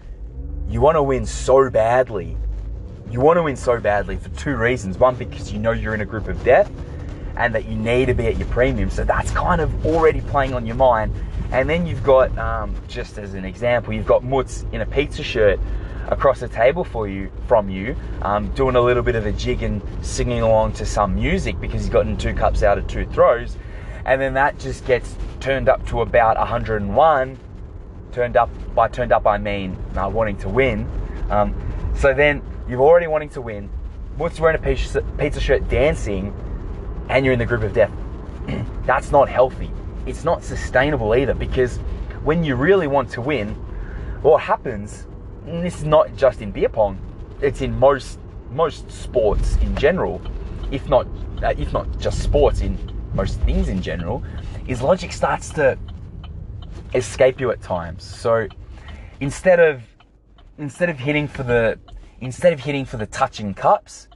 you 0.66 0.80
want 0.80 0.96
to 0.96 1.02
win 1.02 1.26
so 1.26 1.68
badly 1.68 2.38
you 3.16 3.22
want 3.22 3.38
to 3.38 3.42
win 3.42 3.56
so 3.56 3.80
badly 3.80 4.18
for 4.18 4.28
two 4.30 4.56
reasons. 4.56 4.98
One, 4.98 5.14
because 5.14 5.50
you 5.50 5.58
know 5.58 5.70
you're 5.70 5.94
in 5.94 6.02
a 6.02 6.04
group 6.04 6.28
of 6.28 6.44
death 6.44 6.70
and 7.38 7.54
that 7.54 7.64
you 7.64 7.74
need 7.74 8.06
to 8.06 8.14
be 8.14 8.26
at 8.26 8.36
your 8.36 8.46
premium. 8.48 8.90
So 8.90 9.04
that's 9.04 9.30
kind 9.30 9.62
of 9.62 9.86
already 9.86 10.20
playing 10.20 10.52
on 10.52 10.66
your 10.66 10.76
mind. 10.76 11.14
And 11.50 11.66
then 11.66 11.86
you've 11.86 12.02
got, 12.02 12.36
um, 12.36 12.74
just 12.88 13.16
as 13.16 13.32
an 13.32 13.46
example, 13.46 13.94
you've 13.94 14.04
got 14.04 14.22
Muts 14.22 14.66
in 14.70 14.82
a 14.82 14.86
pizza 14.86 15.22
shirt 15.22 15.58
across 16.08 16.40
the 16.40 16.48
table 16.48 16.84
for 16.84 17.08
you 17.08 17.30
from 17.46 17.70
you, 17.70 17.96
um, 18.20 18.50
doing 18.50 18.76
a 18.76 18.80
little 18.82 19.02
bit 19.02 19.14
of 19.14 19.24
a 19.24 19.32
jig 19.32 19.62
and 19.62 19.80
singing 20.04 20.42
along 20.42 20.74
to 20.74 20.84
some 20.84 21.14
music 21.14 21.58
because 21.58 21.80
he's 21.80 21.90
gotten 21.90 22.18
two 22.18 22.34
cups 22.34 22.62
out 22.62 22.76
of 22.76 22.86
two 22.86 23.06
throws. 23.06 23.56
And 24.04 24.20
then 24.20 24.34
that 24.34 24.58
just 24.58 24.84
gets 24.84 25.16
turned 25.40 25.70
up 25.70 25.86
to 25.86 26.02
about 26.02 26.36
101. 26.36 27.38
Turned 28.12 28.36
up 28.36 28.50
by 28.74 28.88
turned 28.88 29.10
up, 29.10 29.26
I 29.26 29.38
mean 29.38 29.74
uh, 29.96 30.06
wanting 30.10 30.36
to 30.38 30.50
win. 30.50 30.86
Um, 31.30 31.54
so 31.96 32.12
then 32.12 32.42
you're 32.68 32.80
already 32.80 33.06
wanting 33.06 33.28
to 33.30 33.40
win. 33.40 33.68
What's 34.16 34.40
wearing 34.40 34.56
a 34.56 35.16
pizza, 35.18 35.40
shirt 35.40 35.68
dancing, 35.68 36.34
and 37.08 37.24
you're 37.24 37.32
in 37.32 37.38
the 37.38 37.46
group 37.46 37.62
of 37.62 37.72
death. 37.72 37.92
That's 38.86 39.10
not 39.10 39.28
healthy. 39.28 39.70
It's 40.06 40.24
not 40.24 40.42
sustainable 40.42 41.14
either 41.14 41.34
because 41.34 41.78
when 42.24 42.42
you 42.44 42.56
really 42.56 42.86
want 42.86 43.10
to 43.10 43.20
win, 43.20 43.50
what 44.22 44.40
happens, 44.40 45.06
this 45.44 45.78
is 45.78 45.84
not 45.84 46.16
just 46.16 46.40
in 46.40 46.50
beer 46.50 46.68
pong, 46.68 46.98
it's 47.40 47.60
in 47.60 47.78
most 47.78 48.18
most 48.50 48.90
sports 48.90 49.56
in 49.56 49.76
general, 49.76 50.20
if 50.70 50.88
not 50.88 51.06
uh, 51.42 51.54
if 51.58 51.72
not 51.72 51.98
just 51.98 52.22
sports 52.22 52.60
in 52.60 52.78
most 53.12 53.40
things 53.40 53.68
in 53.68 53.82
general, 53.82 54.22
is 54.66 54.82
logic 54.82 55.12
starts 55.12 55.50
to 55.50 55.78
escape 56.94 57.40
you 57.40 57.50
at 57.50 57.60
times. 57.60 58.02
So 58.02 58.48
instead 59.20 59.60
of 59.60 59.82
instead 60.58 60.88
of 60.88 60.98
hitting 60.98 61.28
for 61.28 61.42
the 61.42 61.78
instead 62.20 62.52
of 62.52 62.60
hitting 62.60 62.84
for 62.84 62.96
the 62.96 63.06
touching 63.06 63.54
cups, 63.54 64.08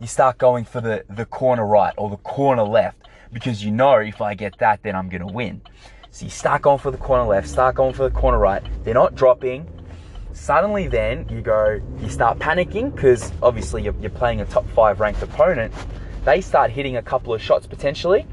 you 0.00 0.06
start 0.06 0.38
going 0.38 0.64
for 0.64 0.80
the, 0.80 1.04
the 1.08 1.24
corner 1.24 1.66
right 1.66 1.94
or 1.96 2.10
the 2.10 2.16
corner 2.18 2.62
left 2.62 2.98
because 3.32 3.64
you 3.64 3.70
know 3.70 3.94
if 3.94 4.20
I 4.20 4.34
get 4.34 4.58
that, 4.58 4.82
then 4.82 4.94
I'm 4.94 5.08
going 5.08 5.26
to 5.26 5.32
win. 5.32 5.62
So 6.10 6.24
you 6.24 6.30
start 6.30 6.62
going 6.62 6.78
for 6.78 6.90
the 6.90 6.98
corner 6.98 7.24
left, 7.24 7.48
start 7.48 7.76
going 7.76 7.94
for 7.94 8.08
the 8.08 8.14
corner 8.14 8.38
right. 8.38 8.62
They're 8.84 8.94
not 8.94 9.14
dropping. 9.14 9.66
Suddenly, 10.32 10.88
then 10.88 11.26
you 11.30 11.40
go, 11.40 11.80
you 12.00 12.08
start 12.08 12.38
panicking 12.38 12.94
because 12.94 13.32
obviously 13.42 13.82
you're, 13.82 13.94
you're 14.00 14.10
playing 14.10 14.40
a 14.40 14.44
top 14.44 14.68
five 14.70 15.00
ranked 15.00 15.22
opponent. 15.22 15.72
They 16.24 16.40
start 16.40 16.70
hitting 16.70 16.96
a 16.96 17.02
couple 17.02 17.32
of 17.32 17.40
shots 17.40 17.66
potentially. 17.66 18.26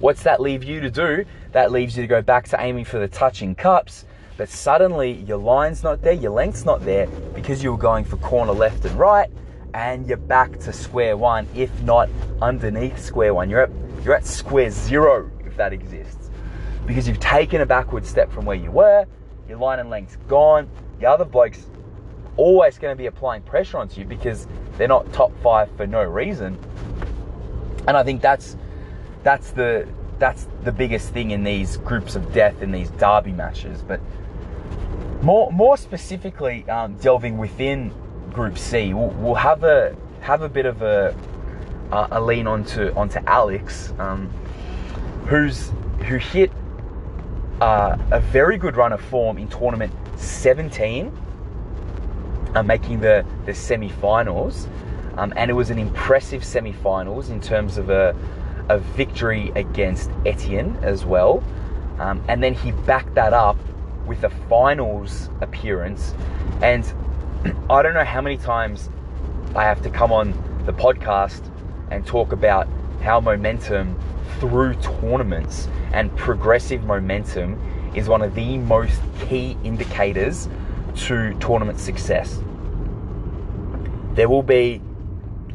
What's 0.00 0.22
that 0.24 0.40
leave 0.40 0.64
you 0.64 0.80
to 0.80 0.90
do? 0.90 1.24
That 1.52 1.70
leaves 1.70 1.96
you 1.96 2.02
to 2.02 2.08
go 2.08 2.22
back 2.22 2.48
to 2.48 2.60
aiming 2.60 2.86
for 2.86 2.98
the 2.98 3.08
touching 3.08 3.54
cups 3.54 4.04
but 4.36 4.48
suddenly 4.48 5.12
your 5.12 5.38
line's 5.38 5.82
not 5.82 6.02
there, 6.02 6.12
your 6.12 6.32
length's 6.32 6.64
not 6.64 6.84
there 6.84 7.06
because 7.34 7.62
you 7.62 7.72
were 7.72 7.78
going 7.78 8.04
for 8.04 8.16
corner 8.18 8.52
left 8.52 8.84
and 8.84 8.98
right, 8.98 9.30
and 9.74 10.06
you're 10.06 10.16
back 10.16 10.58
to 10.60 10.72
square 10.72 11.16
one, 11.16 11.46
if 11.54 11.70
not 11.82 12.08
underneath 12.40 12.98
square 12.98 13.34
one. 13.34 13.48
You're 13.48 13.62
at 13.62 13.70
you're 14.04 14.14
at 14.14 14.26
square 14.26 14.70
zero 14.70 15.30
if 15.46 15.56
that 15.56 15.72
exists. 15.72 16.30
Because 16.86 17.06
you've 17.06 17.20
taken 17.20 17.60
a 17.60 17.66
backward 17.66 18.04
step 18.04 18.32
from 18.32 18.44
where 18.44 18.56
you 18.56 18.70
were, 18.70 19.06
your 19.48 19.58
line 19.58 19.78
and 19.78 19.88
length's 19.88 20.16
gone, 20.28 20.68
the 20.98 21.06
other 21.06 21.24
bloke's 21.24 21.66
always 22.36 22.78
going 22.78 22.92
to 22.92 22.98
be 22.98 23.06
applying 23.06 23.42
pressure 23.42 23.78
onto 23.78 24.00
you 24.00 24.06
because 24.06 24.46
they're 24.76 24.88
not 24.88 25.12
top 25.12 25.30
five 25.42 25.70
for 25.76 25.86
no 25.86 26.02
reason. 26.02 26.58
And 27.86 27.96
I 27.96 28.02
think 28.02 28.20
that's 28.20 28.56
that's 29.22 29.50
the 29.52 29.86
that's 30.22 30.46
the 30.62 30.70
biggest 30.70 31.08
thing 31.08 31.32
in 31.32 31.42
these 31.42 31.78
groups 31.78 32.14
of 32.14 32.32
death 32.32 32.62
in 32.62 32.70
these 32.70 32.90
derby 32.90 33.32
matches. 33.32 33.82
But 33.82 34.00
more, 35.20 35.50
more 35.50 35.76
specifically, 35.76 36.64
um, 36.70 36.94
delving 36.94 37.38
within 37.38 37.92
Group 38.30 38.56
C, 38.56 38.94
we'll, 38.94 39.08
we'll, 39.08 39.34
have 39.34 39.64
a 39.64 39.96
have 40.20 40.42
a 40.42 40.48
bit 40.48 40.64
of 40.64 40.80
a 40.82 41.12
a 41.90 42.20
lean 42.20 42.46
onto 42.46 42.92
onto 42.94 43.18
Alex, 43.26 43.92
um, 43.98 44.28
who's 45.26 45.72
who 46.06 46.18
hit 46.18 46.52
uh, 47.60 47.98
a 48.12 48.20
very 48.20 48.56
good 48.56 48.76
run 48.76 48.92
of 48.92 49.00
form 49.00 49.38
in 49.38 49.48
tournament 49.48 49.92
17, 50.18 51.12
uh, 52.54 52.62
making 52.62 53.00
the 53.00 53.26
the 53.44 53.52
semi-finals, 53.52 54.68
um, 55.16 55.32
and 55.34 55.50
it 55.50 55.54
was 55.54 55.70
an 55.70 55.80
impressive 55.80 56.44
semi-finals 56.44 57.30
in 57.30 57.40
terms 57.40 57.76
of 57.76 57.90
a 57.90 58.14
a 58.68 58.78
victory 58.78 59.52
against 59.54 60.10
Etienne 60.24 60.78
as 60.82 61.04
well, 61.04 61.42
um, 61.98 62.22
and 62.28 62.42
then 62.42 62.54
he 62.54 62.72
backed 62.72 63.14
that 63.14 63.32
up 63.32 63.56
with 64.06 64.24
a 64.24 64.30
finals 64.48 65.30
appearance. 65.40 66.14
And 66.62 66.84
I 67.70 67.82
don't 67.82 67.94
know 67.94 68.04
how 68.04 68.20
many 68.20 68.36
times 68.36 68.90
I 69.54 69.64
have 69.64 69.82
to 69.82 69.90
come 69.90 70.12
on 70.12 70.32
the 70.66 70.72
podcast 70.72 71.50
and 71.90 72.06
talk 72.06 72.32
about 72.32 72.68
how 73.02 73.20
momentum 73.20 73.98
through 74.38 74.74
tournaments 74.76 75.68
and 75.92 76.14
progressive 76.16 76.84
momentum 76.84 77.60
is 77.94 78.08
one 78.08 78.22
of 78.22 78.34
the 78.34 78.58
most 78.58 79.00
key 79.20 79.56
indicators 79.64 80.48
to 80.96 81.34
tournament 81.34 81.78
success. 81.78 82.40
There 84.14 84.28
will 84.28 84.42
be 84.42 84.80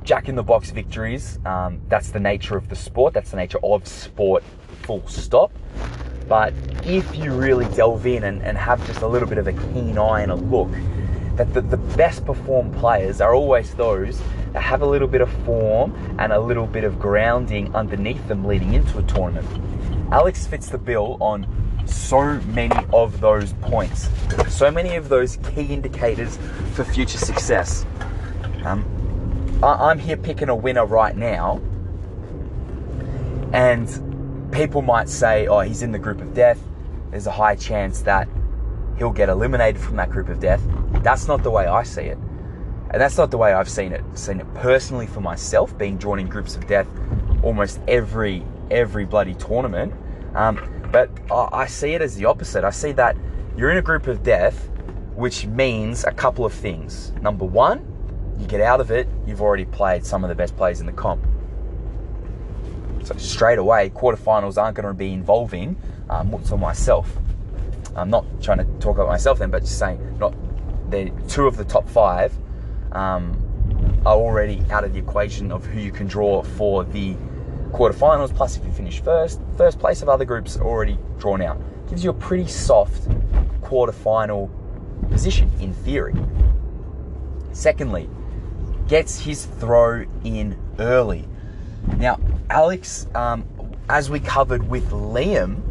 jack 0.08 0.30
in 0.30 0.36
the 0.36 0.44
box 0.44 0.72
victories. 0.72 1.38
Um, 1.46 1.82
that's 1.90 2.12
the 2.12 2.20
nature 2.20 2.56
of 2.56 2.70
the 2.70 2.78
sport, 2.78 3.14
that's 3.14 3.32
the 3.32 3.38
nature 3.38 3.60
of 3.62 3.86
sport, 3.86 4.42
full 4.84 5.06
stop. 5.06 5.52
But 6.30 6.54
if 6.84 7.14
you 7.14 7.34
really 7.34 7.66
delve 7.76 8.08
in 8.08 8.24
and, 8.24 8.42
and 8.42 8.58
have 8.58 8.86
just 8.88 9.02
a 9.02 9.08
little 9.08 9.28
bit 9.28 9.38
of 9.38 9.48
a 9.48 9.54
keen 9.54 9.98
eye 9.98 10.22
and 10.22 10.32
a 10.32 10.36
look, 10.36 10.72
that 11.36 11.54
the, 11.54 11.60
the 11.60 11.78
best 11.78 12.26
performed 12.26 12.74
players 12.78 13.20
are 13.20 13.36
always 13.36 13.76
those 13.76 14.22
that 14.54 14.62
have 14.62 14.82
a 14.82 14.86
little 14.86 15.10
bit 15.10 15.20
of 15.20 15.30
form 15.44 15.94
and 16.20 16.32
a 16.32 16.40
little 16.40 16.68
bit 16.68 16.86
of 16.86 16.98
grounding 17.00 17.76
underneath 17.76 18.26
them 18.30 18.46
leading 18.46 18.74
into 18.74 18.98
a 19.00 19.04
tournament. 19.04 19.46
Alex 20.14 20.48
fits 20.48 20.70
the 20.70 20.78
bill 20.78 21.18
on 21.20 21.46
so 21.86 22.40
many 22.48 22.86
of 22.94 23.20
those 23.20 23.52
points, 23.62 24.08
so 24.48 24.72
many 24.72 24.96
of 24.96 25.10
those 25.10 25.36
key 25.54 25.66
indicators 25.66 26.40
for 26.74 26.86
future 26.86 27.18
success. 27.18 27.86
Um, 28.64 28.97
I- 29.64 29.90
I'm 29.90 30.00
here 30.00 30.18
picking 30.18 30.50
a 30.50 30.56
winner 30.56 30.86
right 30.86 31.16
now, 31.16 31.60
and 33.54 34.50
people 34.52 34.82
might 34.82 35.10
say, 35.10 35.48
oh, 35.48 35.62
he's 35.62 35.82
in 35.82 35.92
the 35.92 36.00
group 36.00 36.22
of 36.22 36.34
death. 36.34 36.60
There's 37.12 37.28
a 37.28 37.32
high 37.32 37.56
chance 37.56 38.02
that 38.02 38.28
he'll 38.98 39.12
get 39.12 39.30
eliminated 39.30 39.82
from 39.82 39.96
that 39.96 40.10
group 40.10 40.30
of 40.30 40.40
death. 40.40 40.62
That's 41.04 41.28
not 41.28 41.44
the 41.44 41.52
way 41.52 41.66
I 41.66 41.84
see 41.84 42.02
it. 42.02 42.18
And 42.90 43.02
that's 43.02 43.18
not 43.18 43.32
the 43.32 43.38
way 43.38 43.54
I've 43.54 43.70
seen 43.70 43.92
it. 43.92 44.04
Seen 44.14 44.40
it 44.40 44.54
personally 44.56 45.08
for 45.08 45.22
myself, 45.22 45.78
being 45.78 45.98
drawn 45.98 46.20
in 46.20 46.28
groups 46.28 46.56
of 46.56 46.68
death 46.68 46.88
almost 47.44 47.80
every 47.88 48.44
every 48.72 49.06
bloody 49.06 49.34
tournament. 49.36 49.94
Um, 50.36 50.60
but 50.92 51.10
I, 51.32 51.50
I 51.52 51.66
see 51.68 51.94
it 51.94 52.02
as 52.02 52.16
the 52.16 52.26
opposite. 52.26 52.64
I 52.64 52.70
see 52.70 52.92
that 52.94 53.16
you're 53.56 53.72
in 53.72 53.78
a 53.78 53.82
group 53.82 54.08
of 54.08 54.24
death, 54.24 54.70
which 55.16 55.46
means 55.46 56.04
a 56.04 56.12
couple 56.12 56.46
of 56.46 56.54
things. 56.54 57.12
Number 57.22 57.46
one, 57.46 57.80
you 58.40 58.48
get 58.48 58.62
out 58.62 58.80
of 58.82 58.92
it, 58.92 59.08
you've 59.26 59.42
already 59.42 59.66
played 59.66 60.06
some 60.06 60.24
of 60.24 60.30
the 60.30 60.36
best 60.36 60.56
players 60.56 60.80
in 60.80 60.86
the 60.86 60.92
comp. 60.92 61.26
So 63.04 63.16
straight 63.18 63.58
away, 63.58 63.90
quarterfinals 63.90 64.62
aren't 64.62 64.76
going 64.76 64.88
to 64.88 64.94
be 64.94 65.14
involving 65.14 65.76
um, 66.10 66.32
Muts 66.32 66.52
or 66.52 66.58
myself. 66.58 67.18
I'm 67.96 68.10
not 68.10 68.26
trying 68.42 68.60
to 68.60 68.66
talk 68.80 68.98
about 68.98 69.08
myself 69.08 69.40
then, 69.40 69.50
but 69.50 69.64
just 69.64 69.80
saying, 69.80 70.18
not 70.20 70.34
the 70.92 71.12
two 71.28 71.48
of 71.48 71.58
the 71.58 71.66
top 71.66 71.90
five 71.90 72.34
um, 72.92 73.42
are 74.06 74.16
already 74.16 74.64
out 74.70 74.84
of 74.84 74.94
the 74.94 75.00
equation 75.00 75.52
of 75.52 75.66
who 75.66 75.80
you 75.80 75.92
can 75.92 76.08
draw 76.08 76.44
for 76.44 76.84
the 76.84 77.16
quarterfinals. 77.72 78.36
Plus, 78.36 78.58
if 78.58 78.66
you 78.66 78.72
finish 78.72 79.02
first, 79.02 79.42
first 79.58 79.80
place 79.80 80.02
of 80.02 80.10
other 80.10 80.26
groups 80.26 80.58
are 80.58 80.66
already 80.66 80.98
drawn 81.18 81.42
out. 81.42 81.60
Gives 81.90 82.04
you 82.04 82.12
a 82.12 82.14
pretty 82.14 82.48
soft 82.48 83.08
quarterfinal 83.62 84.50
position 85.10 85.52
in 85.60 85.74
theory. 85.74 86.14
Secondly, 87.52 88.10
gets 88.88 89.20
his 89.20 89.46
throw 89.46 90.06
in 90.24 90.58
early. 90.80 91.28
Now, 91.98 92.20
Alex, 92.50 93.08
um, 93.16 93.46
as 93.90 94.10
we 94.10 94.20
covered 94.20 94.68
with 94.70 94.90
Liam, 94.92 95.62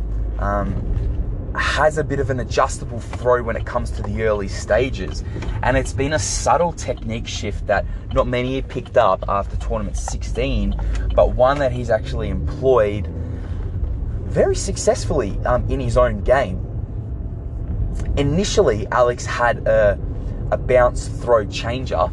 um, 0.41 1.55
has 1.57 1.97
a 1.97 2.05
bit 2.05 2.21
of 2.21 2.29
an 2.29 2.41
adjustable 2.41 3.01
throw 3.01 3.43
when 3.43 3.57
it 3.57 3.65
comes 3.65 3.91
to 3.93 4.03
the 4.03 4.25
early 4.25 4.49
stages. 4.49 5.25
And 5.63 5.77
it's 5.77 5.93
been 5.93 6.13
a 6.13 6.19
subtle 6.19 6.73
technique 6.73 7.27
shift 7.27 7.67
that 7.67 7.87
not 8.13 8.27
many 8.27 8.57
have 8.57 8.69
picked 8.69 8.97
up 8.97 9.25
after 9.29 9.57
tournament 9.57 9.97
16, 9.97 10.75
but 11.15 11.35
one 11.35 11.59
that 11.59 11.73
he's 11.73 11.91
actually 11.91 12.29
employed 12.29 13.09
very 14.25 14.57
successfully 14.57 15.39
um, 15.47 15.69
in 15.71 15.81
his 15.81 15.97
own 15.97 16.21
game. 16.23 16.63
Initially, 18.17 18.87
Alex 18.89 19.25
had 19.25 19.67
a, 19.67 19.99
a 20.51 20.59
bounce 20.59 21.09
throw 21.09 21.47
change 21.47 21.93
up 21.93 22.13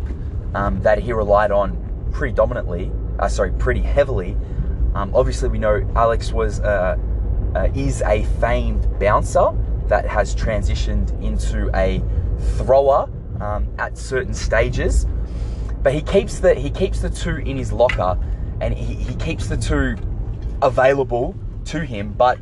um, 0.55 0.81
that 0.81 0.99
he 0.99 1.13
relied 1.13 1.51
on 1.51 2.09
predominantly, 2.11 2.91
uh, 3.19 3.27
sorry, 3.27 3.51
pretty 3.53 3.81
heavily. 3.81 4.37
Um, 4.95 5.11
obviously, 5.15 5.49
we 5.49 5.59
know 5.59 5.89
Alex 5.95 6.31
was. 6.31 6.59
Uh, 6.59 6.97
uh, 7.55 7.69
is 7.75 8.01
a 8.03 8.23
famed 8.39 8.87
bouncer 8.99 9.51
that 9.87 10.05
has 10.07 10.35
transitioned 10.35 11.11
into 11.21 11.69
a 11.75 12.01
thrower 12.57 13.09
um, 13.41 13.67
at 13.77 13.97
certain 13.97 14.33
stages. 14.33 15.05
But 15.81 15.93
he 15.93 16.01
keeps 16.01 16.39
the 16.39 16.55
he 16.55 16.69
keeps 16.69 17.01
the 17.01 17.09
two 17.09 17.37
in 17.37 17.57
his 17.57 17.71
locker, 17.71 18.17
and 18.61 18.73
he, 18.73 18.95
he 18.95 19.15
keeps 19.15 19.47
the 19.47 19.57
two 19.57 19.97
available 20.61 21.35
to 21.65 21.81
him. 21.83 22.13
But 22.13 22.39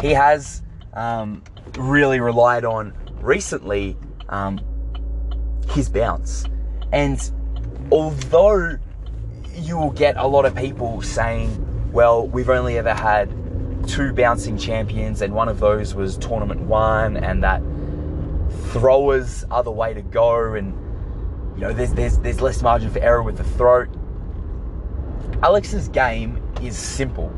he 0.00 0.10
has 0.10 0.62
um, 0.92 1.42
really 1.78 2.20
relied 2.20 2.64
on 2.64 2.92
recently 3.20 3.96
um, 4.28 4.60
his 5.68 5.88
bounce, 5.88 6.44
and 6.92 7.30
although 7.90 8.78
you 9.54 9.76
will 9.76 9.90
get 9.90 10.16
a 10.16 10.26
lot 10.26 10.44
of 10.44 10.54
people 10.54 11.00
saying 11.02 11.62
well, 11.96 12.28
we've 12.28 12.50
only 12.50 12.76
ever 12.76 12.92
had 12.92 13.30
two 13.88 14.12
bouncing 14.12 14.58
champions, 14.58 15.22
and 15.22 15.32
one 15.32 15.48
of 15.48 15.60
those 15.60 15.94
was 15.94 16.18
tournament 16.18 16.60
one, 16.60 17.16
and 17.16 17.42
that 17.42 17.62
throwers 18.72 19.46
are 19.50 19.62
the 19.62 19.70
way 19.70 19.94
to 19.94 20.02
go, 20.02 20.52
and 20.52 20.74
you 21.54 21.62
know, 21.62 21.72
there's 21.72 21.94
there's 21.94 22.18
there's 22.18 22.42
less 22.42 22.60
margin 22.60 22.90
for 22.90 22.98
error 22.98 23.22
with 23.22 23.38
the 23.38 23.44
throat. 23.44 23.88
Alex's 25.42 25.88
game 25.88 26.42
is 26.62 26.76
simple, 26.76 27.30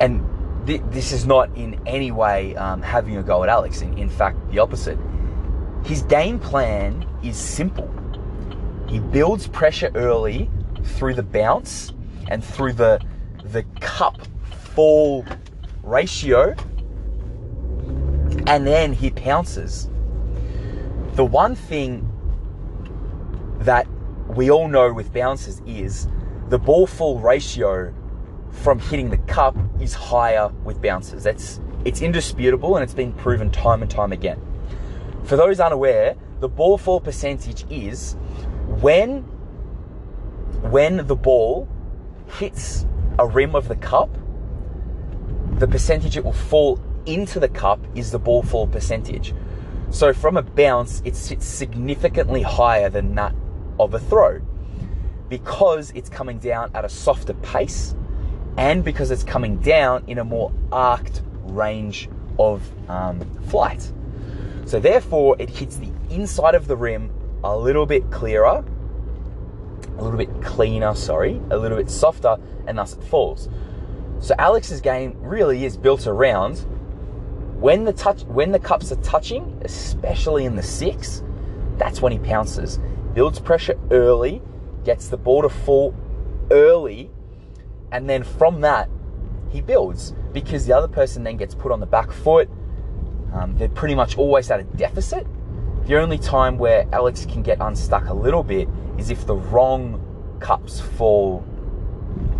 and 0.00 0.26
th- 0.66 0.82
this 0.90 1.12
is 1.12 1.24
not 1.24 1.56
in 1.56 1.80
any 1.86 2.10
way 2.10 2.56
um, 2.56 2.82
having 2.82 3.16
a 3.16 3.22
go 3.22 3.44
at 3.44 3.48
Alex. 3.48 3.80
In, 3.80 3.96
in 3.96 4.08
fact, 4.08 4.50
the 4.50 4.58
opposite. 4.58 4.98
His 5.88 6.02
game 6.02 6.38
plan 6.38 7.06
is 7.24 7.34
simple. 7.34 7.90
He 8.88 8.98
builds 8.98 9.48
pressure 9.48 9.90
early 9.94 10.50
through 10.82 11.14
the 11.14 11.22
bounce 11.22 11.94
and 12.28 12.44
through 12.44 12.74
the 12.74 13.00
the 13.42 13.62
cup 13.80 14.20
fall 14.74 15.24
ratio 15.82 16.54
and 18.46 18.66
then 18.66 18.92
he 18.92 19.08
pounces. 19.08 19.88
The 21.14 21.24
one 21.24 21.54
thing 21.54 22.06
that 23.60 23.86
we 24.26 24.50
all 24.50 24.68
know 24.68 24.92
with 24.92 25.10
bounces 25.14 25.62
is 25.66 26.06
the 26.50 26.58
ball 26.58 26.86
fall 26.86 27.18
ratio 27.18 27.94
from 28.50 28.78
hitting 28.78 29.08
the 29.08 29.16
cup 29.16 29.56
is 29.80 29.94
higher 29.94 30.48
with 30.64 30.82
bounces. 30.82 31.24
That's 31.24 31.62
it's 31.86 32.02
indisputable 32.02 32.76
and 32.76 32.84
it's 32.84 32.92
been 32.92 33.14
proven 33.14 33.50
time 33.50 33.80
and 33.80 33.90
time 33.90 34.12
again. 34.12 34.38
For 35.28 35.36
those 35.36 35.60
unaware, 35.60 36.16
the 36.40 36.48
ball 36.48 36.78
fall 36.78 37.00
percentage 37.00 37.70
is 37.70 38.16
when 38.80 39.20
when 40.70 41.06
the 41.06 41.14
ball 41.14 41.68
hits 42.38 42.86
a 43.18 43.26
rim 43.26 43.54
of 43.54 43.68
the 43.68 43.76
cup, 43.76 44.08
the 45.58 45.68
percentage 45.68 46.16
it 46.16 46.24
will 46.24 46.32
fall 46.32 46.80
into 47.04 47.38
the 47.40 47.48
cup 47.48 47.78
is 47.94 48.10
the 48.10 48.18
ball 48.18 48.42
fall 48.42 48.66
percentage. 48.66 49.34
So 49.90 50.14
from 50.14 50.38
a 50.38 50.42
bounce, 50.42 51.02
it 51.04 51.14
sits 51.14 51.44
significantly 51.44 52.40
higher 52.40 52.88
than 52.88 53.14
that 53.16 53.34
of 53.78 53.92
a 53.92 53.98
throw 53.98 54.40
because 55.28 55.92
it's 55.94 56.08
coming 56.08 56.38
down 56.38 56.70
at 56.74 56.86
a 56.86 56.88
softer 56.88 57.34
pace 57.34 57.94
and 58.56 58.82
because 58.82 59.10
it's 59.10 59.24
coming 59.24 59.58
down 59.58 60.04
in 60.06 60.20
a 60.20 60.24
more 60.24 60.50
arced 60.72 61.22
range 61.42 62.08
of 62.38 62.62
um, 62.88 63.20
flight. 63.48 63.92
So 64.68 64.78
therefore, 64.78 65.36
it 65.38 65.50
hits 65.50 65.76
the 65.76 65.90
inside 66.10 66.54
of 66.54 66.68
the 66.68 66.76
rim 66.76 67.10
a 67.42 67.56
little 67.56 67.86
bit 67.86 68.10
clearer 68.10 68.64
a 69.98 70.02
little 70.02 70.18
bit 70.18 70.42
cleaner, 70.42 70.94
sorry, 70.94 71.40
a 71.50 71.56
little 71.56 71.76
bit 71.76 71.90
softer, 71.90 72.36
and 72.66 72.78
thus 72.78 72.94
it 72.94 73.02
falls. 73.02 73.48
So 74.20 74.34
Alex's 74.38 74.80
game 74.80 75.16
really 75.20 75.64
is 75.64 75.76
built 75.76 76.06
around 76.06 76.58
when 77.60 77.84
the 77.84 77.92
touch 77.92 78.22
when 78.24 78.52
the 78.52 78.58
cups 78.58 78.92
are 78.92 79.02
touching, 79.02 79.60
especially 79.64 80.44
in 80.44 80.54
the 80.54 80.62
six, 80.62 81.22
that's 81.76 82.00
when 82.00 82.12
he 82.12 82.18
pounces. 82.18 82.78
Builds 83.14 83.40
pressure 83.40 83.78
early, 83.90 84.40
gets 84.84 85.08
the 85.08 85.16
ball 85.16 85.42
to 85.42 85.48
fall 85.48 85.94
early, 86.50 87.10
and 87.90 88.08
then 88.08 88.22
from 88.22 88.60
that, 88.60 88.88
he 89.50 89.60
builds 89.60 90.14
because 90.32 90.66
the 90.66 90.72
other 90.76 90.88
person 90.88 91.24
then 91.24 91.36
gets 91.36 91.54
put 91.54 91.72
on 91.72 91.80
the 91.80 91.86
back 91.86 92.12
foot. 92.12 92.48
Um, 93.32 93.56
they're 93.56 93.68
pretty 93.68 93.94
much 93.94 94.16
always 94.18 94.50
at 94.50 94.60
a 94.60 94.64
deficit. 94.64 95.26
The 95.86 95.96
only 95.98 96.18
time 96.18 96.58
where 96.58 96.86
Alex 96.92 97.24
can 97.24 97.42
get 97.42 97.58
unstuck 97.60 98.08
a 98.08 98.14
little 98.14 98.42
bit 98.42 98.68
is 98.98 99.10
if 99.10 99.26
the 99.26 99.36
wrong 99.36 100.04
cups 100.40 100.80
fall 100.80 101.44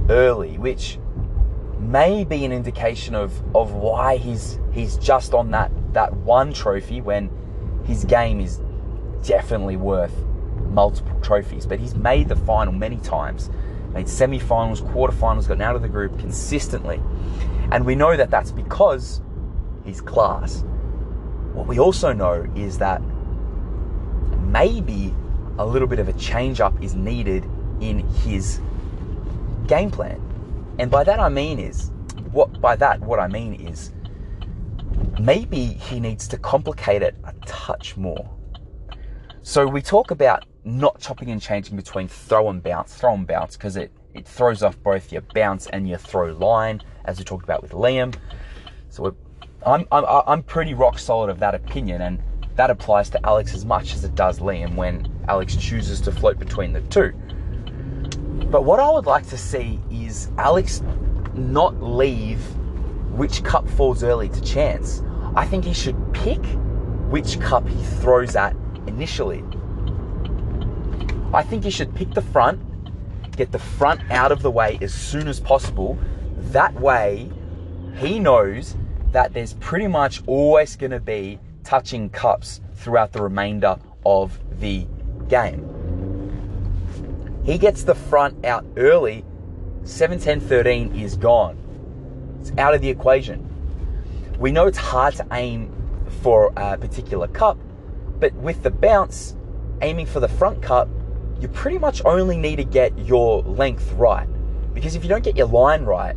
early, 0.09 0.59
which 0.59 0.99
may 1.79 2.25
be 2.25 2.45
an 2.45 2.53
indication 2.53 3.15
of, 3.15 3.33
of 3.57 3.73
why 3.73 4.17
he's 4.17 4.59
he's 4.73 4.97
just 4.99 5.35
on 5.35 5.51
that, 5.53 5.71
that 5.93 6.13
one 6.13 6.53
trophy 6.53 7.01
when 7.01 7.31
his 7.85 8.05
game 8.05 8.41
is 8.41 8.61
definitely 9.23 9.77
worth 9.77 10.15
multiple 10.69 11.19
trophies. 11.21 11.67
But 11.67 11.79
he's 11.81 11.95
made 11.95 12.29
the 12.29 12.37
final 12.37 12.73
many 12.73 12.99
times, 12.99 13.51
made 13.93 14.09
semi-finals, 14.09 14.83
quarterfinals, 14.83 15.49
gotten 15.49 15.63
out 15.63 15.77
of 15.77 15.83
the 15.83 15.89
group 15.89 16.19
consistently, 16.19 17.01
and 17.73 17.85
we 17.85 17.95
know 17.95 18.17
that 18.17 18.31
that's 18.31 18.53
because 18.53 19.23
he's 19.85 20.01
class. 20.01 20.65
What 21.59 21.67
we 21.67 21.81
also 21.81 22.13
know 22.13 22.47
is 22.55 22.79
that 22.79 23.03
maybe 24.43 25.13
a 25.59 25.67
little 25.67 25.89
bit 25.89 25.99
of 25.99 26.09
a 26.09 26.13
change 26.13 26.61
up 26.61 26.81
is 26.81 26.95
needed 26.95 27.45
in 27.81 27.99
his 27.99 28.61
game 29.67 29.91
plan. 29.91 30.23
And 30.79 30.89
by 30.89 31.03
that 31.03 31.19
I 31.19 31.29
mean 31.29 31.59
is 31.59 31.91
what 32.31 32.61
by 32.61 32.77
that 32.77 33.01
what 33.01 33.19
I 33.19 33.27
mean 33.27 33.55
is 33.55 33.91
maybe 35.19 35.65
he 35.67 35.99
needs 35.99 36.29
to 36.29 36.39
complicate 36.39 37.03
it 37.03 37.17
a 37.25 37.33
touch 37.45 37.97
more. 37.97 38.31
So 39.43 39.67
we 39.67 39.83
talk 39.83 40.13
about 40.13 40.45
not 40.63 41.01
chopping 41.01 41.33
and 41.33 41.43
changing 41.43 41.75
between 41.75 42.07
throw 42.07 42.51
and 42.51 42.63
bounce, 42.63 42.95
throw 42.95 43.15
and 43.15 43.27
bounce 43.27 43.57
because 43.57 43.77
it 43.77 43.91
it 44.15 44.29
throws 44.29 44.63
off 44.63 44.81
both 44.85 45.11
your 45.11 45.23
bounce 45.35 45.67
and 45.67 45.89
your 45.89 45.99
throw 45.99 46.33
line, 46.35 46.83
as 47.05 47.19
we 47.19 47.25
talked 47.25 47.43
about 47.43 47.63
with 47.63 47.73
Liam. 47.73 48.15
So 48.91 49.17
I'm, 49.67 49.87
I'm, 49.91 50.05
I'm 50.27 50.43
pretty 50.43 50.75
rock 50.75 50.99
solid 50.99 51.31
of 51.31 51.41
that 51.41 51.55
opinion, 51.55 52.03
and 52.03 52.23
that 52.57 52.71
applies 52.71 53.11
to 53.11 53.27
Alex 53.27 53.55
as 53.55 53.65
much 53.65 53.95
as 53.95 54.05
it 54.05 54.15
does 54.15 54.39
Liam 54.41 54.75
when 54.75 55.07
Alex 55.29 55.57
chooses 55.57 56.01
to 56.03 56.13
float 56.13 56.39
between 56.39 56.73
the 56.73 56.81
two. 56.83 57.13
But 58.51 58.65
what 58.65 58.81
I 58.81 58.91
would 58.91 59.07
like 59.07 59.27
to 59.29 59.39
see 59.39 59.81
is 59.91 60.31
Alex 60.39 60.83
not 61.35 61.83
leave 61.83 62.41
which 63.13 63.43
cup 63.45 63.69
falls 63.69 64.03
early 64.03 64.29
to 64.29 64.41
chance. 64.41 65.03
I 65.35 65.45
think 65.45 65.65
he 65.65 65.75
should 65.75 65.97
pick 66.15 66.45
which 67.11 67.41
cup 67.41 67.69
he 67.69 67.83
throws 68.01 68.37
at 68.37 68.57
initially. 68.87 69.45
I 71.35 71.43
think 71.43 71.65
he 71.65 71.71
should 71.71 71.95
pick 71.95 72.15
the 72.15 72.23
front, 72.23 72.61
get 73.37 73.53
the 73.53 73.59
front 73.59 74.01
out 74.11 74.33
of 74.33 74.41
the 74.41 74.51
way 74.51 74.79
as 74.81 74.95
soon 74.95 75.29
as 75.29 75.41
possible. 75.41 75.99
That 76.37 76.75
way, 76.75 77.31
he 77.97 78.19
knows 78.19 78.77
that 79.13 79.33
there's 79.33 79.55
pretty 79.55 79.87
much 79.87 80.23
always 80.27 80.77
going 80.77 80.91
to 80.91 81.01
be 81.01 81.39
touching 81.65 82.11
cups 82.11 82.61
throughout 82.75 83.13
the 83.13 83.23
remainder 83.23 83.79
of 84.05 84.39
the 84.61 84.87
game. 85.29 85.65
He 87.45 87.59
gets 87.59 87.83
the 87.83 87.95
front 87.95 88.45
out 88.45 88.65
early, 88.77 89.25
7 89.85 90.19
10 90.19 90.41
13 90.41 90.95
is 90.95 91.17
gone. 91.17 91.57
It's 92.41 92.53
out 92.59 92.75
of 92.75 92.81
the 92.81 92.91
equation. 92.91 93.45
We 94.39 94.53
know 94.53 94.67
it's 94.67 94.79
hard 94.79 95.15
to 95.17 95.27
aim 95.33 95.73
for 96.23 96.53
a 96.57 96.77
particular 96.77 97.27
cup, 97.29 97.59
but 98.21 98.33
with 98.35 98.63
the 98.63 98.71
bounce, 98.71 99.35
aiming 99.83 100.07
for 100.07 100.21
the 100.21 100.29
front 100.29 100.63
cup, 100.63 100.89
you 101.41 101.49
pretty 101.49 101.79
much 101.79 102.03
only 102.05 102.37
need 102.37 102.57
to 102.57 102.65
get 102.65 102.97
your 102.99 103.43
length 103.43 103.93
right. 103.93 104.29
Because 104.75 104.95
if 104.95 105.03
you 105.03 105.09
don't 105.09 105.25
get 105.25 105.37
your 105.37 105.47
line 105.47 105.85
right, 105.85 106.17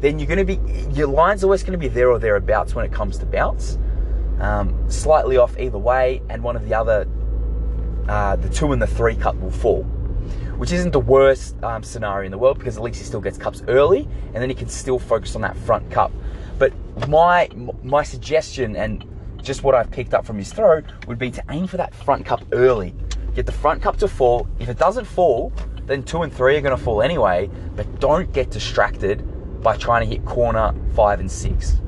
then 0.00 0.18
you're 0.18 0.28
going 0.28 0.44
to 0.44 0.44
be, 0.44 0.58
your 0.94 1.08
line's 1.08 1.44
always 1.44 1.62
going 1.62 1.72
to 1.72 1.78
be 1.78 1.88
there 1.88 2.10
or 2.10 2.18
thereabouts 2.18 2.74
when 2.74 2.84
it 2.84 2.92
comes 2.92 3.18
to 3.18 3.26
bounce. 3.26 3.78
Um, 4.40 4.90
slightly 4.90 5.36
off 5.36 5.58
either 5.58 5.78
way, 5.78 6.22
and 6.30 6.42
one 6.42 6.56
of 6.56 6.66
the 6.66 6.74
other, 6.74 7.06
uh, 8.08 8.36
the 8.36 8.48
two 8.48 8.72
and 8.72 8.80
the 8.80 8.86
three 8.86 9.14
cup 9.14 9.36
will 9.40 9.50
fall 9.50 9.86
which 10.60 10.72
isn't 10.72 10.90
the 10.90 11.00
worst 11.00 11.56
um, 11.64 11.82
scenario 11.82 12.26
in 12.26 12.30
the 12.30 12.36
world 12.36 12.58
because 12.58 12.76
at 12.76 12.82
least 12.82 12.98
he 12.98 13.04
still 13.06 13.22
gets 13.22 13.38
cups 13.38 13.62
early 13.66 14.06
and 14.26 14.36
then 14.36 14.50
he 14.50 14.54
can 14.54 14.68
still 14.68 14.98
focus 14.98 15.34
on 15.34 15.40
that 15.40 15.56
front 15.56 15.90
cup. 15.90 16.12
But 16.58 16.74
my 17.08 17.48
my 17.82 18.02
suggestion 18.02 18.76
and 18.76 19.06
just 19.42 19.62
what 19.62 19.74
I've 19.74 19.90
picked 19.90 20.12
up 20.12 20.26
from 20.26 20.36
his 20.36 20.52
throw 20.52 20.82
would 21.06 21.18
be 21.18 21.30
to 21.30 21.42
aim 21.48 21.66
for 21.66 21.78
that 21.78 21.94
front 21.94 22.26
cup 22.26 22.44
early. 22.52 22.94
Get 23.34 23.46
the 23.46 23.52
front 23.52 23.80
cup 23.80 23.96
to 24.00 24.08
fall. 24.08 24.46
If 24.58 24.68
it 24.68 24.76
doesn't 24.76 25.06
fall, 25.06 25.50
then 25.86 26.02
two 26.02 26.24
and 26.24 26.30
three 26.30 26.58
are 26.58 26.60
going 26.60 26.76
to 26.76 26.82
fall 26.82 27.00
anyway. 27.00 27.48
But 27.74 27.98
don't 27.98 28.30
get 28.30 28.50
distracted 28.50 29.26
by 29.62 29.76
trying 29.76 30.08
to 30.08 30.14
hit 30.14 30.24
corner 30.24 30.74
five 30.94 31.20
and 31.20 31.30
six. 31.30 31.78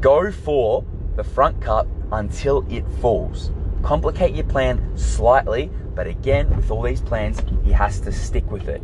Go 0.00 0.30
for 0.32 0.84
the 1.16 1.24
front 1.24 1.60
cup 1.60 1.86
until 2.12 2.66
it 2.70 2.84
falls. 3.00 3.50
Complicate 3.82 4.34
your 4.34 4.44
plan 4.44 4.96
slightly 4.96 5.70
but 6.00 6.06
again, 6.06 6.48
with 6.56 6.70
all 6.70 6.80
these 6.80 7.00
plans, 7.02 7.42
he 7.62 7.72
has 7.72 8.00
to 8.00 8.10
stick 8.12 8.50
with 8.50 8.68
it. 8.68 8.82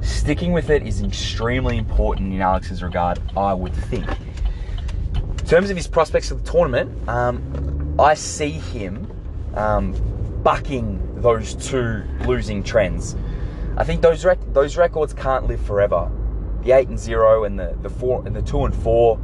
Sticking 0.00 0.52
with 0.52 0.70
it 0.70 0.86
is 0.86 1.02
extremely 1.02 1.76
important 1.76 2.32
in 2.32 2.40
Alex's 2.40 2.82
regard, 2.82 3.20
I 3.36 3.52
would 3.52 3.74
think. 3.74 4.06
In 5.16 5.46
terms 5.46 5.68
of 5.70 5.76
his 5.76 5.86
prospects 5.86 6.28
for 6.28 6.36
the 6.36 6.50
tournament, 6.50 7.08
um, 7.08 7.94
I 7.98 8.14
see 8.14 8.52
him 8.52 9.10
um, 9.54 9.94
bucking 10.42 11.20
those 11.20 11.54
two 11.54 12.04
losing 12.24 12.62
trends. 12.62 13.16
I 13.76 13.84
think 13.84 14.00
those 14.00 14.24
rec- 14.24 14.54
those 14.54 14.78
records 14.78 15.12
can't 15.12 15.46
live 15.46 15.60
forever. 15.60 16.10
The 16.66 16.72
eight 16.72 16.88
and 16.88 16.98
zero 16.98 17.44
and 17.44 17.56
the 17.56 17.78
the 17.80 17.88
four 17.88 18.26
and 18.26 18.34
the 18.34 18.42
two 18.42 18.64
and 18.64 18.74
four. 18.74 19.20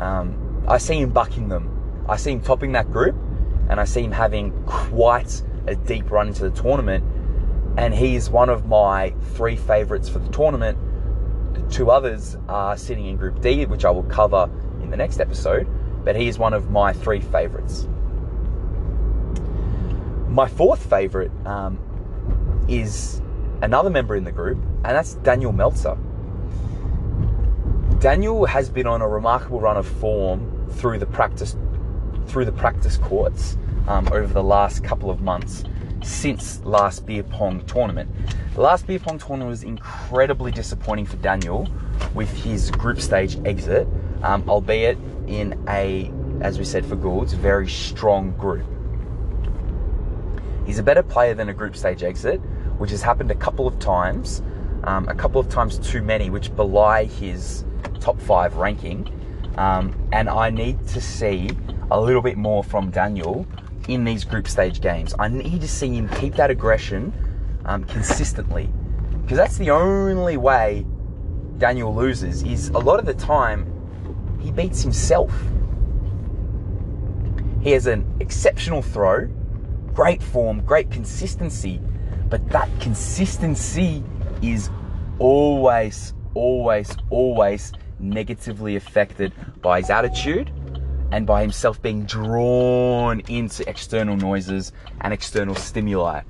Um, 0.00 0.64
I 0.66 0.78
see 0.78 1.00
him 1.00 1.10
bucking 1.10 1.48
them. 1.48 2.04
I 2.08 2.16
see 2.16 2.32
him 2.32 2.40
topping 2.40 2.72
that 2.72 2.90
group, 2.90 3.14
and 3.68 3.78
I 3.78 3.84
see 3.84 4.02
him 4.02 4.10
having 4.10 4.50
quite 4.64 5.40
a 5.68 5.76
deep 5.76 6.10
run 6.10 6.26
into 6.26 6.50
the 6.50 6.50
tournament. 6.50 7.04
And 7.76 7.94
he's 7.94 8.28
one 8.28 8.48
of 8.48 8.66
my 8.66 9.14
three 9.34 9.54
favourites 9.54 10.08
for 10.08 10.18
the 10.18 10.32
tournament. 10.32 10.76
The 11.54 11.62
two 11.70 11.92
others 11.92 12.36
are 12.48 12.76
sitting 12.76 13.06
in 13.06 13.16
Group 13.16 13.40
D, 13.40 13.66
which 13.66 13.84
I 13.84 13.90
will 13.90 14.02
cover 14.02 14.50
in 14.82 14.90
the 14.90 14.96
next 14.96 15.20
episode. 15.20 15.68
But 16.04 16.16
he 16.16 16.26
is 16.26 16.40
one 16.40 16.52
of 16.52 16.72
my 16.72 16.92
three 16.92 17.20
favourites. 17.20 17.86
My 20.26 20.48
fourth 20.48 20.90
favourite 20.90 21.30
um, 21.46 21.78
is 22.68 23.22
another 23.62 23.90
member 23.90 24.16
in 24.16 24.24
the 24.24 24.32
group, 24.32 24.58
and 24.58 24.96
that's 24.96 25.14
Daniel 25.14 25.52
Meltzer. 25.52 25.96
Daniel 28.00 28.46
has 28.46 28.70
been 28.70 28.86
on 28.86 29.02
a 29.02 29.06
remarkable 29.06 29.60
run 29.60 29.76
of 29.76 29.86
form 29.86 30.66
through 30.70 30.98
the 30.98 31.04
practice 31.04 31.54
through 32.28 32.46
the 32.46 32.52
practice 32.52 32.96
courts 32.96 33.58
um, 33.88 34.08
over 34.10 34.32
the 34.32 34.42
last 34.42 34.82
couple 34.82 35.10
of 35.10 35.20
months 35.20 35.64
since 36.02 36.64
last 36.64 37.04
beer 37.04 37.22
pong 37.22 37.60
tournament. 37.66 38.10
The 38.54 38.62
last 38.62 38.86
beer 38.86 38.98
pong 38.98 39.18
tournament 39.18 39.50
was 39.50 39.64
incredibly 39.64 40.50
disappointing 40.50 41.04
for 41.04 41.18
Daniel 41.18 41.68
with 42.14 42.30
his 42.42 42.70
group 42.70 43.02
stage 43.02 43.36
exit, 43.44 43.86
um, 44.22 44.48
albeit 44.48 44.96
in 45.26 45.62
a, 45.68 46.10
as 46.40 46.58
we 46.58 46.64
said 46.64 46.86
for 46.86 46.96
Goulds, 46.96 47.34
very 47.34 47.68
strong 47.68 48.32
group. 48.38 48.64
He's 50.64 50.78
a 50.78 50.82
better 50.82 51.02
player 51.02 51.34
than 51.34 51.50
a 51.50 51.54
group 51.54 51.76
stage 51.76 52.02
exit, 52.02 52.38
which 52.78 52.92
has 52.92 53.02
happened 53.02 53.30
a 53.30 53.34
couple 53.34 53.66
of 53.66 53.78
times, 53.78 54.40
um, 54.84 55.08
a 55.08 55.14
couple 55.14 55.40
of 55.40 55.48
times 55.48 55.78
too 55.78 56.02
many, 56.02 56.30
which 56.30 56.54
belie 56.54 57.04
his 57.04 57.64
top 58.00 58.20
five 58.20 58.56
ranking. 58.56 59.08
Um, 59.56 60.08
and 60.12 60.28
I 60.28 60.50
need 60.50 60.86
to 60.88 61.00
see 61.00 61.50
a 61.90 62.00
little 62.00 62.22
bit 62.22 62.36
more 62.36 62.62
from 62.62 62.90
Daniel 62.90 63.46
in 63.88 64.04
these 64.04 64.24
group 64.24 64.48
stage 64.48 64.80
games. 64.80 65.14
I 65.18 65.28
need 65.28 65.60
to 65.60 65.68
see 65.68 65.88
him 65.88 66.08
keep 66.08 66.34
that 66.34 66.50
aggression 66.50 67.12
um, 67.64 67.84
consistently 67.84 68.70
because 69.22 69.36
that's 69.36 69.58
the 69.58 69.70
only 69.70 70.36
way 70.36 70.86
Daniel 71.58 71.94
loses. 71.94 72.42
Is 72.42 72.68
a 72.70 72.78
lot 72.78 72.98
of 72.98 73.06
the 73.06 73.14
time 73.14 73.66
he 74.40 74.50
beats 74.50 74.82
himself. 74.82 75.32
He 77.60 77.72
has 77.72 77.86
an 77.86 78.06
exceptional 78.20 78.80
throw, 78.80 79.26
great 79.92 80.22
form, 80.22 80.64
great 80.64 80.90
consistency, 80.90 81.80
but 82.28 82.48
that 82.48 82.68
consistency 82.80 84.02
is 84.42 84.70
always, 85.18 86.14
always, 86.34 86.96
always 87.10 87.72
negatively 87.98 88.76
affected 88.76 89.32
by 89.60 89.80
his 89.80 89.90
attitude 89.90 90.50
and 91.12 91.26
by 91.26 91.42
himself 91.42 91.80
being 91.82 92.04
drawn 92.04 93.20
into 93.28 93.68
external 93.68 94.16
noises 94.16 94.72
and 95.00 95.12
external 95.12 95.54
stimuli. 95.54 96.22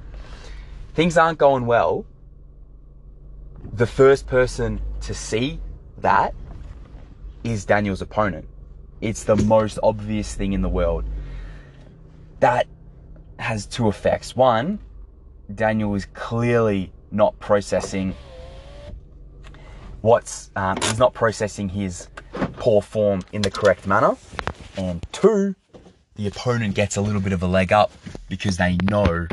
Things 0.94 1.16
aren't 1.16 1.38
going 1.38 1.66
well. 1.66 2.06
The 3.72 3.86
first 3.86 4.26
person 4.26 4.80
to 5.02 5.14
see 5.14 5.60
that 5.98 6.34
is 7.44 7.64
Daniel's 7.64 8.02
opponent. 8.02 8.48
It's 9.00 9.24
the 9.24 9.36
most 9.36 9.78
obvious 9.82 10.34
thing 10.34 10.52
in 10.52 10.62
the 10.62 10.68
world. 10.68 11.04
That 12.40 12.66
has 13.38 13.66
two 13.66 13.88
effects. 13.88 14.34
One, 14.34 14.78
Daniel 15.54 15.94
is 15.94 16.06
clearly 16.06 16.92
not 17.10 17.38
processing 17.38 18.14
what's 20.00 20.50
um, 20.56 20.76
he's 20.82 20.98
not 20.98 21.12
processing 21.12 21.68
his 21.68 22.08
poor 22.56 22.80
form 22.80 23.20
in 23.32 23.42
the 23.42 23.50
correct 23.50 23.86
manner 23.86 24.16
and 24.76 25.04
two, 25.12 25.54
the 26.16 26.26
opponent 26.26 26.74
gets 26.74 26.96
a 26.96 27.00
little 27.00 27.20
bit 27.20 27.32
of 27.32 27.42
a 27.42 27.46
leg 27.46 27.72
up 27.72 27.92
because 28.28 28.56
they 28.56 28.76
know 28.84 29.26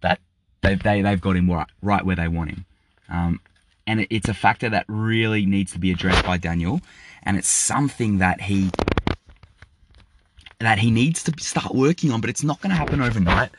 that 0.00 0.20
they, 0.62 0.74
they, 0.74 1.02
they've 1.02 1.20
got 1.20 1.36
him 1.36 1.50
right, 1.50 1.66
right 1.82 2.04
where 2.04 2.16
they 2.16 2.28
want 2.28 2.50
him. 2.50 2.64
Um, 3.08 3.40
and 3.86 4.00
it, 4.00 4.08
it's 4.10 4.28
a 4.28 4.34
factor 4.34 4.68
that 4.70 4.84
really 4.88 5.46
needs 5.46 5.72
to 5.72 5.78
be 5.78 5.90
addressed 5.90 6.24
by 6.24 6.36
Daniel, 6.36 6.80
and 7.22 7.36
it's 7.36 7.48
something 7.48 8.18
that 8.18 8.40
he 8.42 8.70
that 10.60 10.78
he 10.80 10.90
needs 10.90 11.22
to 11.22 11.32
start 11.38 11.72
working 11.72 12.10
on, 12.10 12.20
but 12.20 12.28
it's 12.28 12.42
not 12.42 12.60
going 12.60 12.70
to 12.70 12.76
happen 12.76 13.00
overnight. 13.00 13.50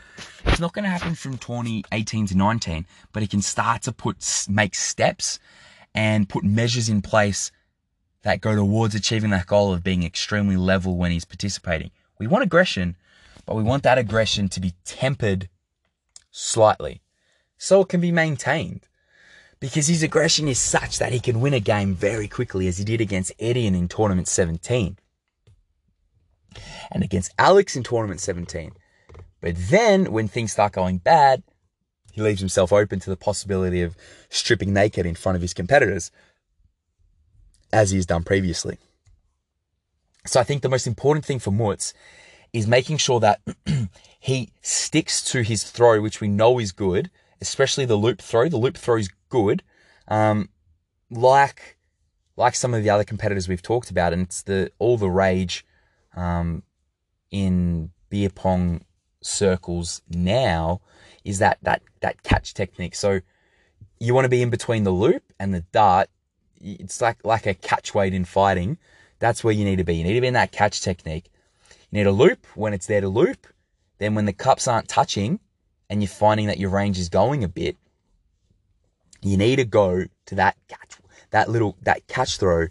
It's 0.59 0.61
not 0.61 0.73
going 0.73 0.83
to 0.83 0.89
happen 0.89 1.15
from 1.15 1.37
2018 1.37 2.27
to 2.27 2.35
19, 2.35 2.85
but 3.13 3.21
he 3.21 3.29
can 3.29 3.41
start 3.41 3.81
to 3.83 3.93
put 3.93 4.45
make 4.49 4.75
steps 4.75 5.39
and 5.95 6.27
put 6.27 6.43
measures 6.43 6.89
in 6.89 7.01
place 7.01 7.53
that 8.23 8.41
go 8.41 8.53
towards 8.53 8.93
achieving 8.93 9.29
that 9.29 9.47
goal 9.47 9.71
of 9.71 9.85
being 9.85 10.03
extremely 10.03 10.57
level 10.57 10.97
when 10.97 11.11
he's 11.11 11.23
participating. 11.23 11.91
We 12.19 12.27
want 12.27 12.43
aggression, 12.43 12.97
but 13.45 13.55
we 13.55 13.63
want 13.63 13.83
that 13.83 13.97
aggression 13.97 14.49
to 14.49 14.59
be 14.59 14.73
tempered 14.83 15.47
slightly 16.29 17.03
so 17.57 17.79
it 17.79 17.87
can 17.87 18.01
be 18.01 18.11
maintained. 18.11 18.89
Because 19.61 19.87
his 19.87 20.03
aggression 20.03 20.49
is 20.49 20.59
such 20.59 20.99
that 20.99 21.13
he 21.13 21.21
can 21.21 21.39
win 21.39 21.53
a 21.53 21.61
game 21.61 21.95
very 21.95 22.27
quickly, 22.27 22.67
as 22.67 22.79
he 22.79 22.83
did 22.83 22.99
against 22.99 23.31
Etienne 23.39 23.75
in 23.75 23.87
tournament 23.87 24.27
17 24.27 24.97
and 26.91 27.01
against 27.01 27.33
Alex 27.37 27.77
in 27.77 27.83
tournament 27.83 28.19
17. 28.19 28.73
But 29.41 29.55
then 29.57 30.11
when 30.11 30.27
things 30.27 30.51
start 30.51 30.73
going 30.73 30.97
bad, 30.97 31.43
he 32.11 32.21
leaves 32.21 32.39
himself 32.39 32.73
open 32.73 32.99
to 32.99 33.09
the 33.09 33.15
possibility 33.15 33.81
of 33.81 33.95
stripping 34.29 34.73
naked 34.73 35.05
in 35.05 35.15
front 35.15 35.35
of 35.35 35.41
his 35.41 35.53
competitors, 35.53 36.11
as 37.71 37.91
he's 37.91 38.05
done 38.05 38.23
previously. 38.23 38.77
So 40.25 40.39
I 40.39 40.43
think 40.43 40.61
the 40.61 40.69
most 40.69 40.87
important 40.87 41.25
thing 41.25 41.39
for 41.39 41.51
Muts 41.51 41.93
is 42.51 42.67
making 42.67 42.97
sure 42.97 43.19
that 43.19 43.41
he 44.19 44.49
sticks 44.61 45.23
to 45.31 45.43
his 45.43 45.63
throw, 45.63 46.01
which 46.01 46.19
we 46.19 46.27
know 46.27 46.59
is 46.59 46.71
good, 46.71 47.09
especially 47.41 47.85
the 47.85 47.95
loop 47.95 48.21
throw. 48.21 48.49
The 48.49 48.57
loop 48.57 48.77
throw 48.77 48.97
is 48.97 49.09
good, 49.29 49.63
um, 50.07 50.49
like 51.09 51.77
like 52.35 52.55
some 52.55 52.73
of 52.73 52.83
the 52.83 52.89
other 52.89 53.03
competitors 53.03 53.47
we've 53.47 53.61
talked 53.61 53.91
about, 53.91 54.13
and 54.13 54.23
it's 54.23 54.41
the 54.41 54.71
all 54.79 54.97
the 54.97 55.09
rage 55.09 55.65
um, 56.15 56.63
in 57.31 57.91
beer 58.09 58.29
pong 58.29 58.81
circles 59.21 60.01
now 60.09 60.81
is 61.23 61.39
that 61.39 61.57
that 61.61 61.81
that 62.01 62.23
catch 62.23 62.53
technique. 62.53 62.95
So 62.95 63.19
you 63.99 64.13
want 64.13 64.25
to 64.25 64.29
be 64.29 64.41
in 64.41 64.49
between 64.49 64.83
the 64.83 64.91
loop 64.91 65.23
and 65.39 65.53
the 65.53 65.61
dart. 65.71 66.09
It's 66.61 67.01
like 67.01 67.17
like 67.23 67.45
a 67.45 67.53
catch 67.53 67.93
weight 67.93 68.13
in 68.13 68.25
fighting. 68.25 68.77
That's 69.19 69.43
where 69.43 69.53
you 69.53 69.65
need 69.65 69.77
to 69.77 69.83
be. 69.83 69.95
You 69.95 70.03
need 70.03 70.13
to 70.13 70.21
be 70.21 70.27
in 70.27 70.33
that 70.33 70.51
catch 70.51 70.81
technique. 70.81 71.29
You 71.91 71.97
need 71.97 72.07
a 72.07 72.11
loop 72.11 72.45
when 72.55 72.73
it's 72.73 72.87
there 72.87 73.01
to 73.01 73.09
loop. 73.09 73.47
Then 73.97 74.15
when 74.15 74.25
the 74.25 74.33
cups 74.33 74.67
aren't 74.67 74.87
touching 74.87 75.39
and 75.89 76.01
you're 76.01 76.07
finding 76.07 76.47
that 76.47 76.59
your 76.59 76.69
range 76.69 76.97
is 76.97 77.09
going 77.09 77.43
a 77.43 77.49
bit, 77.49 77.75
you 79.21 79.35
need 79.35 79.57
to 79.57 79.65
go 79.65 80.05
to 80.27 80.35
that 80.35 80.55
catch, 80.69 80.97
that 81.31 81.49
little, 81.49 81.75
that 81.81 82.07
catch 82.07 82.37
throw 82.37 82.67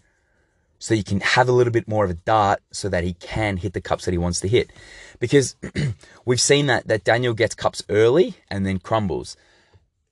so 0.78 0.94
you 0.94 1.04
can 1.04 1.20
have 1.20 1.48
a 1.48 1.52
little 1.52 1.72
bit 1.72 1.88
more 1.88 2.04
of 2.04 2.10
a 2.10 2.14
dart 2.14 2.60
so 2.70 2.88
that 2.88 3.04
he 3.04 3.14
can 3.14 3.56
hit 3.56 3.72
the 3.72 3.80
cups 3.80 4.04
that 4.04 4.12
he 4.12 4.18
wants 4.18 4.40
to 4.40 4.48
hit. 4.48 4.70
Because 5.18 5.56
we've 6.24 6.40
seen 6.40 6.66
that, 6.66 6.86
that 6.86 7.04
Daniel 7.04 7.34
gets 7.34 7.54
cups 7.54 7.82
early 7.88 8.36
and 8.48 8.64
then 8.64 8.78
crumbles. 8.78 9.36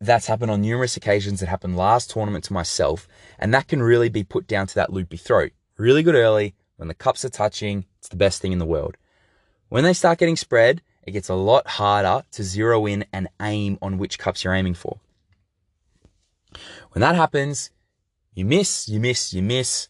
That's 0.00 0.26
happened 0.26 0.50
on 0.50 0.60
numerous 0.60 0.96
occasions. 0.96 1.40
It 1.40 1.48
happened 1.48 1.76
last 1.76 2.10
tournament 2.10 2.44
to 2.44 2.52
myself. 2.52 3.06
And 3.38 3.54
that 3.54 3.68
can 3.68 3.82
really 3.82 4.08
be 4.08 4.24
put 4.24 4.46
down 4.46 4.66
to 4.66 4.74
that 4.74 4.92
loopy 4.92 5.16
throw. 5.16 5.48
Really 5.78 6.02
good 6.02 6.16
early. 6.16 6.54
When 6.76 6.88
the 6.88 6.94
cups 6.94 7.24
are 7.24 7.30
touching, 7.30 7.86
it's 7.98 8.08
the 8.08 8.16
best 8.16 8.42
thing 8.42 8.52
in 8.52 8.58
the 8.58 8.66
world. 8.66 8.96
When 9.68 9.84
they 9.84 9.94
start 9.94 10.18
getting 10.18 10.36
spread, 10.36 10.82
it 11.04 11.12
gets 11.12 11.28
a 11.28 11.34
lot 11.34 11.66
harder 11.66 12.24
to 12.32 12.42
zero 12.42 12.86
in 12.86 13.04
and 13.12 13.28
aim 13.40 13.78
on 13.80 13.98
which 13.98 14.18
cups 14.18 14.42
you're 14.42 14.52
aiming 14.52 14.74
for. 14.74 14.98
When 16.90 17.00
that 17.00 17.14
happens, 17.14 17.70
you 18.34 18.44
miss, 18.44 18.88
you 18.88 19.00
miss, 19.00 19.32
you 19.32 19.42
miss 19.42 19.88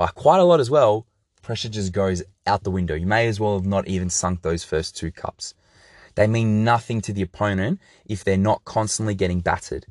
by 0.00 0.06
quite 0.06 0.40
a 0.40 0.44
lot 0.44 0.60
as 0.60 0.70
well. 0.70 1.06
Pressure 1.42 1.68
just 1.68 1.92
goes 1.92 2.22
out 2.46 2.64
the 2.64 2.70
window. 2.70 2.94
You 2.94 3.06
may 3.06 3.28
as 3.28 3.38
well 3.38 3.56
have 3.58 3.66
not 3.66 3.86
even 3.86 4.08
sunk 4.08 4.40
those 4.40 4.64
first 4.64 4.96
two 4.96 5.12
cups. 5.12 5.52
They 6.14 6.26
mean 6.26 6.64
nothing 6.64 7.02
to 7.02 7.12
the 7.12 7.20
opponent 7.20 7.80
if 8.06 8.24
they're 8.24 8.38
not 8.38 8.64
constantly 8.64 9.14
getting 9.14 9.40
battered. 9.40 9.84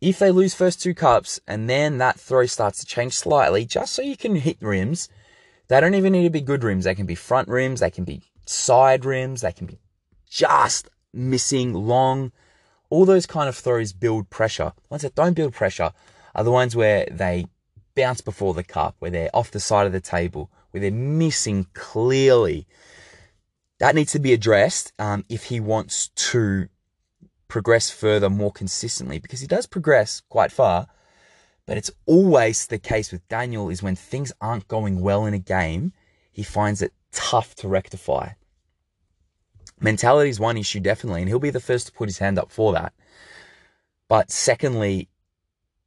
If 0.00 0.18
they 0.18 0.30
lose 0.30 0.54
first 0.54 0.80
two 0.80 0.94
cups 0.94 1.38
and 1.46 1.68
then 1.68 1.98
that 1.98 2.18
throw 2.18 2.46
starts 2.46 2.80
to 2.80 2.86
change 2.86 3.12
slightly, 3.12 3.66
just 3.66 3.92
so 3.92 4.00
you 4.00 4.16
can 4.16 4.36
hit 4.36 4.56
rims, 4.62 5.10
they 5.68 5.78
don't 5.82 5.96
even 5.96 6.14
need 6.14 6.24
to 6.24 6.30
be 6.30 6.40
good 6.40 6.64
rims. 6.64 6.84
They 6.84 6.94
can 6.94 7.04
be 7.04 7.14
front 7.14 7.48
rims, 7.48 7.80
they 7.80 7.90
can 7.90 8.04
be 8.04 8.22
side 8.46 9.04
rims, 9.04 9.42
they 9.42 9.52
can 9.52 9.66
be 9.66 9.80
just 10.30 10.88
missing 11.12 11.74
long. 11.74 12.32
All 12.88 13.04
those 13.04 13.26
kind 13.26 13.50
of 13.50 13.56
throws 13.56 13.92
build 13.92 14.30
pressure. 14.30 14.72
Ones 14.88 15.02
that 15.02 15.14
don't 15.14 15.34
build 15.34 15.52
pressure 15.52 15.92
are 16.34 16.42
the 16.42 16.50
ones 16.50 16.74
where 16.74 17.06
they 17.10 17.44
bounce 17.94 18.20
before 18.20 18.54
the 18.54 18.64
cup, 18.64 18.96
where 18.98 19.10
they're 19.10 19.34
off 19.34 19.50
the 19.50 19.60
side 19.60 19.86
of 19.86 19.92
the 19.92 20.00
table, 20.00 20.50
where 20.70 20.80
they're 20.80 20.90
missing 20.90 21.66
clearly. 21.74 22.66
That 23.78 23.94
needs 23.94 24.12
to 24.12 24.18
be 24.18 24.32
addressed 24.32 24.92
um, 24.98 25.24
if 25.28 25.44
he 25.44 25.60
wants 25.60 26.08
to 26.08 26.68
progress 27.48 27.90
further 27.90 28.30
more 28.30 28.52
consistently, 28.52 29.18
because 29.18 29.40
he 29.40 29.46
does 29.46 29.66
progress 29.66 30.22
quite 30.28 30.52
far. 30.52 30.86
But 31.66 31.76
it's 31.76 31.90
always 32.06 32.66
the 32.66 32.78
case 32.78 33.12
with 33.12 33.26
Daniel 33.28 33.68
is 33.68 33.82
when 33.82 33.96
things 33.96 34.32
aren't 34.40 34.68
going 34.68 35.00
well 35.00 35.26
in 35.26 35.34
a 35.34 35.38
game, 35.38 35.92
he 36.32 36.42
finds 36.42 36.82
it 36.82 36.92
tough 37.12 37.54
to 37.56 37.68
rectify. 37.68 38.30
Mentality 39.80 40.30
is 40.30 40.40
one 40.40 40.56
issue, 40.56 40.80
definitely, 40.80 41.22
and 41.22 41.28
he'll 41.28 41.38
be 41.38 41.50
the 41.50 41.60
first 41.60 41.86
to 41.86 41.92
put 41.92 42.08
his 42.08 42.18
hand 42.18 42.38
up 42.38 42.50
for 42.50 42.72
that. 42.72 42.92
But 44.08 44.30
secondly, 44.30 45.08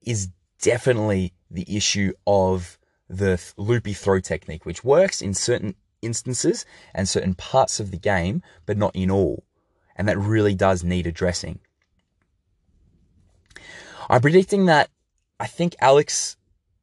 is 0.06 0.30
definitely 0.62 1.34
the 1.50 1.66
issue 1.76 2.14
of 2.26 2.78
the 3.10 3.42
loopy 3.58 3.94
throw 3.94 4.20
technique, 4.20 4.66
which 4.66 4.84
works 4.84 5.22
in 5.22 5.34
certain 5.34 5.76
instances 6.02 6.66
and 6.94 7.08
certain 7.08 7.36
parts 7.36 7.80
of 7.80 7.92
the 7.92 7.98
game, 7.98 8.42
but 8.66 8.78
not 8.78 8.96
in 8.96 9.12
all. 9.12 9.44
And 9.96 10.08
that 10.08 10.18
really 10.18 10.56
does 10.56 10.84
need 10.84 11.08
addressing. 11.08 11.60
I'm 14.10 14.22
predicting 14.22 14.66
that 14.66 14.90
I 15.40 15.48
think 15.48 15.76
Alex 15.80 16.38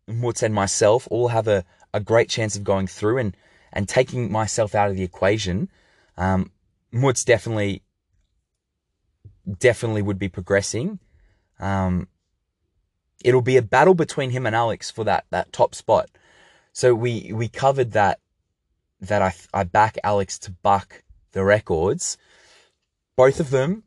Muts 0.06 0.42
and 0.42 0.54
myself 0.54 1.06
all 1.10 1.28
have 1.28 1.46
a, 1.46 1.64
a 1.94 2.00
great 2.00 2.28
chance 2.28 2.56
of 2.56 2.64
going 2.64 2.86
through 2.86 3.18
and, 3.18 3.36
and 3.72 3.88
taking 3.88 4.30
myself 4.30 4.74
out 4.74 4.90
of 4.90 4.96
the 4.96 5.04
equation. 5.04 5.68
Um, 6.16 6.50
Muts 6.90 7.24
definitely, 7.24 7.82
definitely 9.58 10.02
would 10.02 10.18
be 10.18 10.28
progressing. 10.28 10.98
Um, 11.60 12.08
it'll 13.24 13.42
be 13.42 13.56
a 13.56 13.62
battle 13.62 13.94
between 13.94 14.30
him 14.30 14.46
and 14.46 14.54
Alex 14.54 14.90
for 14.90 15.04
that, 15.04 15.24
that 15.30 15.52
top 15.52 15.74
spot. 15.74 16.10
So 16.72 16.94
we, 16.94 17.32
we 17.32 17.48
covered 17.48 17.92
that, 17.92 18.20
that 19.00 19.22
I, 19.22 19.34
I 19.52 19.64
back 19.64 19.98
Alex 20.04 20.38
to 20.40 20.50
buck 20.50 21.02
the 21.32 21.44
records. 21.44 22.16
Both 23.16 23.40
of 23.40 23.50
them, 23.50 23.84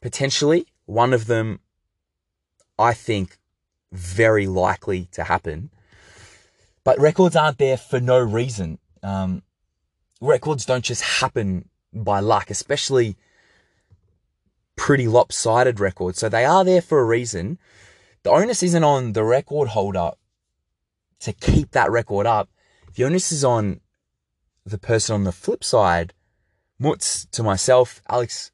potentially, 0.00 0.66
one 0.86 1.12
of 1.12 1.26
them, 1.26 1.60
I 2.78 2.94
think, 2.94 3.38
very 3.92 4.46
likely 4.46 5.08
to 5.12 5.24
happen. 5.24 5.70
But 6.84 6.98
records 6.98 7.36
aren't 7.36 7.58
there 7.58 7.76
for 7.76 8.00
no 8.00 8.18
reason. 8.18 8.78
Um, 9.02 9.42
records 10.20 10.66
don't 10.66 10.84
just 10.84 11.02
happen 11.02 11.68
by 11.92 12.20
luck, 12.20 12.50
especially 12.50 13.16
pretty 14.76 15.08
lopsided 15.08 15.80
records. 15.80 16.18
So 16.18 16.28
they 16.28 16.44
are 16.44 16.64
there 16.64 16.80
for 16.80 17.00
a 17.00 17.04
reason. 17.04 17.58
The 18.28 18.34
onus 18.34 18.62
isn't 18.62 18.84
on 18.84 19.14
the 19.14 19.24
record 19.24 19.68
holder 19.68 20.10
to 21.20 21.32
keep 21.32 21.70
that 21.70 21.90
record 21.90 22.26
up. 22.26 22.50
The 22.94 23.04
onus 23.04 23.32
is 23.32 23.42
on 23.42 23.80
the 24.66 24.76
person 24.76 25.14
on 25.14 25.24
the 25.24 25.32
flip 25.32 25.64
side, 25.64 26.12
Muts 26.78 27.24
to 27.32 27.42
myself, 27.42 28.02
Alex 28.06 28.52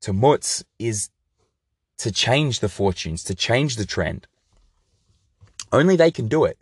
to 0.00 0.12
Muts, 0.12 0.64
is 0.80 1.10
to 1.98 2.10
change 2.10 2.58
the 2.58 2.68
fortunes, 2.68 3.22
to 3.22 3.36
change 3.36 3.76
the 3.76 3.86
trend. 3.86 4.26
Only 5.70 5.94
they 5.94 6.10
can 6.10 6.26
do 6.26 6.44
it. 6.44 6.58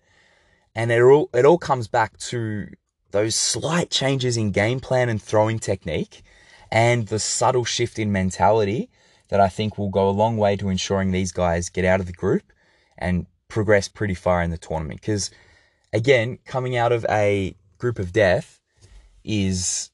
And 0.74 0.92
it 0.92 1.00
all, 1.00 1.30
it 1.32 1.46
all 1.46 1.56
comes 1.56 1.88
back 1.88 2.18
to 2.28 2.68
those 3.12 3.34
slight 3.34 3.88
changes 3.88 4.36
in 4.36 4.50
game 4.50 4.80
plan 4.80 5.08
and 5.08 5.22
throwing 5.22 5.58
technique 5.58 6.22
and 6.70 7.06
the 7.06 7.18
subtle 7.18 7.64
shift 7.64 7.98
in 7.98 8.12
mentality 8.12 8.90
that 9.28 9.40
I 9.40 9.48
think 9.48 9.78
will 9.78 9.90
go 9.90 10.08
a 10.08 10.10
long 10.10 10.36
way 10.36 10.56
to 10.56 10.68
ensuring 10.68 11.10
these 11.10 11.32
guys 11.32 11.68
get 11.68 11.84
out 11.84 12.00
of 12.00 12.06
the 12.06 12.12
group 12.12 12.42
and 12.98 13.26
progress 13.48 13.88
pretty 13.88 14.14
far 14.14 14.42
in 14.42 14.50
the 14.50 14.58
tournament. 14.58 15.00
Because 15.00 15.30
again, 15.92 16.38
coming 16.44 16.76
out 16.76 16.92
of 16.92 17.06
a 17.08 17.56
group 17.78 17.98
of 17.98 18.12
death 18.12 18.60
is 19.24 19.90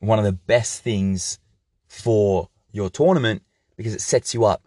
one 0.00 0.18
of 0.18 0.24
the 0.24 0.32
best 0.32 0.82
things 0.82 1.38
for 1.86 2.48
your 2.70 2.90
tournament 2.90 3.42
because 3.76 3.94
it 3.94 4.00
sets 4.00 4.34
you 4.34 4.44
up. 4.44 4.66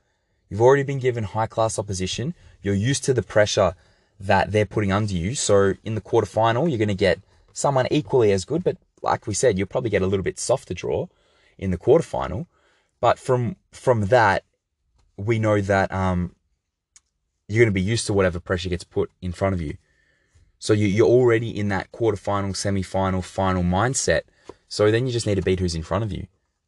You've 0.50 0.62
already 0.62 0.84
been 0.84 1.00
given 1.00 1.24
high 1.24 1.47
class 1.47 1.80
opposition. 1.80 2.34
You're 2.62 2.76
used 2.76 3.04
to 3.06 3.13
the 3.13 3.21
pressure 3.21 3.76
that 4.19 4.52
they're 4.52 4.65
putting 4.65 4.91
under 4.91 5.13
you. 5.13 5.36
So 5.36 5.74
in 5.84 5.95
the 5.95 6.02
quarterfinal, 6.02 6.69
you're 6.69 6.78
going 6.78 6.88
to 6.89 6.95
get 6.95 7.19
someone 7.54 7.88
equally 7.91 8.32
as 8.32 8.45
good, 8.45 8.63
but 8.63 8.78
like 9.02 9.28
we 9.28 9.34
said, 9.34 9.58
you'll 9.58 9.67
probably 9.67 9.89
get 9.89 10.02
a 10.02 10.08
little 10.08 10.24
bit 10.24 10.39
softer 10.39 10.74
draw 10.74 11.08
in 11.58 11.71
the 11.71 11.78
quarterfinal. 11.78 12.47
But 13.01 13.19
from 13.19 13.57
from 13.71 14.05
that, 14.05 14.45
we 15.17 15.39
know 15.39 15.59
that 15.59 15.91
um, 15.91 16.35
you're 17.47 17.65
going 17.65 17.73
to 17.73 17.73
be 17.73 17.81
used 17.81 18.07
to 18.07 18.13
whatever 18.13 18.39
pressure 18.39 18.69
gets 18.69 18.85
put 18.85 19.11
in 19.21 19.33
front 19.33 19.53
of 19.53 19.61
you. 19.61 19.77
So 20.59 20.73
you, 20.73 20.87
you're 20.87 21.07
already 21.07 21.49
in 21.49 21.69
that 21.69 21.91
quarterfinal, 21.91 22.55
semi-final, 22.55 23.23
final 23.23 23.63
mindset. 23.63 24.21
So 24.67 24.91
then 24.91 25.07
you 25.07 25.11
just 25.11 25.25
need 25.25 25.35
to 25.35 25.41
beat 25.41 25.59
who's 25.59 25.75
in 25.75 25.83
front 25.83 26.03
of 26.03 26.13
you. 26.13 26.27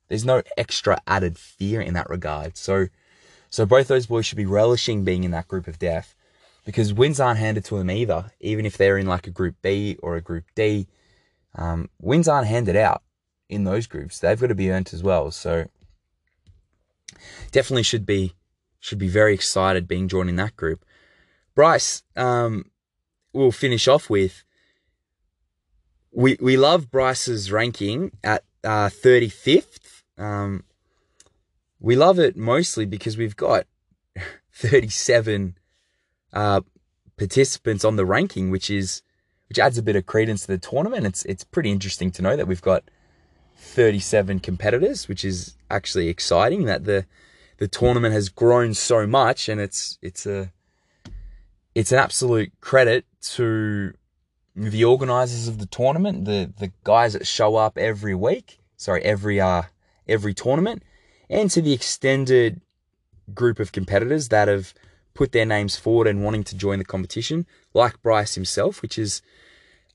There's 0.10 0.26
no 0.26 0.42
extra 0.58 1.00
added 1.08 1.38
fear 1.38 1.80
in 1.80 1.94
that 1.94 2.10
regard. 2.10 2.58
So, 2.58 2.88
so 3.50 3.66
both 3.66 3.88
those 3.88 4.08
boys 4.08 4.26
should 4.26 4.38
be 4.38 4.46
relishing 4.46 5.04
being 5.04 5.24
in 5.24 5.32
that 5.32 5.48
group 5.48 5.68
of 5.68 5.80
death 5.80 6.16
because 6.66 6.94
wins 6.94 7.20
aren't 7.20 7.40
handed 7.40 7.66
to 7.66 7.78
them 7.78 7.92
either, 7.92 8.32
even 8.40 8.66
if 8.66 8.78
they're 8.78 8.98
in 8.98 9.06
like 9.06 9.28
a 9.28 9.32
group 9.32 9.56
B 9.62 9.98
or 10.02 10.16
a 10.16 10.22
group 10.22 10.46
D. 10.56 10.88
Um, 11.56 11.90
wins 12.02 12.28
aren't 12.28 12.48
handed 12.48 12.76
out 12.76 13.04
in 13.48 13.64
those 13.64 13.86
groups. 13.86 14.20
They've 14.20 14.40
got 14.40 14.48
to 14.48 14.56
be 14.56 14.72
earned 14.72 14.90
as 14.92 15.04
well. 15.04 15.30
So 15.30 15.68
definitely 17.52 17.84
should 17.84 18.06
be 18.06 18.34
should 18.80 19.00
be 19.00 19.08
very 19.08 19.34
excited 19.34 19.88
being 19.88 20.08
joined 20.08 20.30
in 20.30 20.36
that 20.36 20.56
group. 20.58 20.84
Bryce, 21.56 22.04
um, 22.16 22.66
we'll 23.32 23.52
finish 23.52 23.88
off 23.88 24.10
with. 24.10 24.44
We 26.12 26.38
we 26.42 26.58
love 26.58 26.92
Bryce's 26.92 27.52
ranking 27.52 28.12
at 28.24 28.44
uh, 28.64 28.90
35th. 28.90 30.04
Um, 30.18 30.64
we 31.80 31.96
love 31.96 32.20
it 32.20 32.38
mostly 32.38 32.86
because 32.86 33.18
we've 33.18 33.36
got 33.36 33.66
37 34.54 35.58
uh, 36.32 36.62
participants 37.18 37.84
on 37.84 37.96
the 37.96 38.06
ranking, 38.06 38.50
which 38.50 38.70
is 38.70 39.02
which 39.50 39.60
adds 39.60 39.78
a 39.78 39.84
bit 39.84 39.96
of 39.96 40.06
credence 40.06 40.42
to 40.42 40.48
the 40.48 40.58
tournament. 40.58 41.06
It's 41.06 41.24
it's 41.26 41.44
pretty 41.44 41.72
interesting 41.72 42.12
to 42.12 42.22
know 42.22 42.36
that 42.36 42.48
we've 42.48 42.62
got 42.62 42.84
37 43.58 44.40
competitors, 44.40 45.08
which 45.08 45.24
is 45.26 45.56
actually 45.70 46.10
exciting 46.10 46.66
that 46.66 46.86
the 46.86 47.06
the 47.58 47.68
tournament 47.68 48.14
has 48.14 48.30
grown 48.30 48.74
so 48.74 49.08
much 49.08 49.48
and 49.48 49.62
it's 49.62 49.98
it's 50.02 50.26
a 50.26 50.52
it's 51.76 51.92
an 51.92 52.00
absolute 52.00 52.52
credit 52.62 53.06
to 53.22 53.94
the 54.56 54.84
organizers 54.84 55.48
of 55.48 55.60
the 55.60 55.66
tournament, 55.66 56.26
the 56.26 56.54
the 56.58 56.72
guys 56.84 57.14
that 57.14 57.26
show 57.26 57.56
up 57.56 57.78
every 57.78 58.16
week, 58.16 58.60
sorry, 58.78 59.02
every 59.04 59.40
uh 59.40 59.64
every 60.08 60.34
tournament, 60.34 60.84
and 61.30 61.50
to 61.52 61.62
the 61.62 61.74
extended 61.74 62.62
group 63.34 63.60
of 63.60 63.72
competitors 63.72 64.30
that 64.30 64.48
have 64.48 64.74
put 65.14 65.32
their 65.32 65.46
names 65.46 65.76
forward 65.76 66.08
and 66.08 66.24
wanting 66.24 66.44
to 66.44 66.56
join 66.56 66.80
the 66.80 66.86
competition, 66.86 67.46
like 67.74 68.02
Bryce 68.02 68.36
himself, 68.36 68.82
which 68.82 68.98
is 68.98 69.22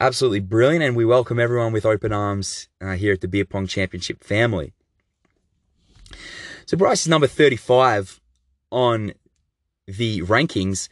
absolutely 0.00 0.40
brilliant. 0.40 0.84
And 0.84 0.96
we 0.96 1.04
welcome 1.04 1.38
everyone 1.38 1.72
with 1.72 1.86
open 1.86 2.12
arms 2.12 2.68
uh, 2.80 2.92
here 2.92 3.12
at 3.12 3.20
the 3.20 3.28
Beer 3.28 3.44
Pong 3.44 3.66
Championship 3.66 4.22
family. 4.22 4.72
So 6.66 6.76
Bryce 6.76 7.02
is 7.02 7.08
number 7.08 7.26
35 7.26 8.20
on 8.70 9.12
the 9.86 10.20
rankings. 10.22 10.88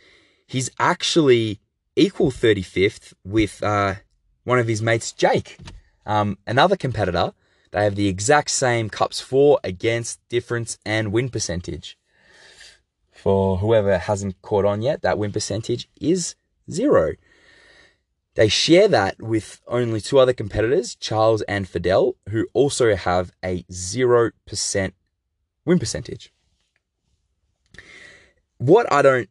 He's 0.47 0.71
actually 0.79 1.61
equal 1.95 2.31
35th 2.31 3.13
with 3.25 3.63
uh, 3.63 3.97
one 4.45 4.59
of 4.59 4.69
his 4.69 4.81
mates, 4.83 5.13
Jake, 5.13 5.59
um, 6.05 6.39
another 6.47 6.77
competitor. 6.77 7.33
They 7.73 7.85
have 7.85 7.97
the 7.97 8.09
exact 8.09 8.51
same 8.51 8.89
cups 8.89 9.21
for, 9.21 9.59
against, 9.65 10.21
difference, 10.29 10.79
and 10.87 11.13
win 11.13 11.29
percentage. 11.29 11.99
For 13.13 13.59
whoever 13.59 13.99
hasn't 13.99 14.41
caught 14.41 14.65
on 14.65 14.83
yet, 14.83 15.03
that 15.03 15.19
win 15.19 15.33
percentage 15.33 15.89
is 16.01 16.37
zero. 16.71 17.15
They 18.37 18.49
share 18.49 18.87
that 18.89 19.21
with 19.21 19.63
only 19.67 20.01
two 20.01 20.19
other 20.19 20.35
competitors, 20.35 20.95
Charles 20.95 21.41
and 21.43 21.67
Fidel, 21.67 22.17
who 22.29 22.47
also 22.53 22.95
have 22.95 23.33
a 23.43 23.63
0% 23.65 24.93
win 25.65 25.79
percentage. 25.79 26.33
What 28.59 28.91
I 28.93 29.03
don't 29.03 29.29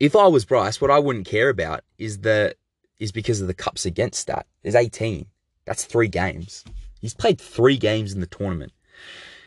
if 0.00 0.16
I 0.16 0.26
was 0.26 0.44
Bryce, 0.44 0.80
what 0.80 0.90
I 0.90 0.98
wouldn't 0.98 1.26
care 1.26 1.48
about 1.48 1.84
is 1.96 2.18
the 2.18 2.56
is 2.98 3.12
because 3.12 3.40
of 3.40 3.46
the 3.46 3.54
cups 3.54 3.84
against 3.84 4.20
stat. 4.20 4.46
There's 4.62 4.74
18. 4.74 5.26
That's 5.64 5.84
three 5.84 6.08
games. 6.08 6.64
He's 7.00 7.14
played 7.14 7.40
three 7.40 7.76
games 7.76 8.12
in 8.12 8.20
the 8.20 8.26
tournament. 8.26 8.72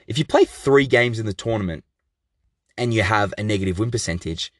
If 0.08 0.18
you 0.18 0.26
play 0.26 0.46
three 0.46 0.88
games 0.88 1.20
in 1.20 1.26
the 1.26 1.34
tournament 1.34 1.84
and 2.78 2.94
you 2.94 3.02
have 3.02 3.34
a 3.38 3.44
negative 3.44 3.80
win 3.80 3.92
percentage, 3.92 4.54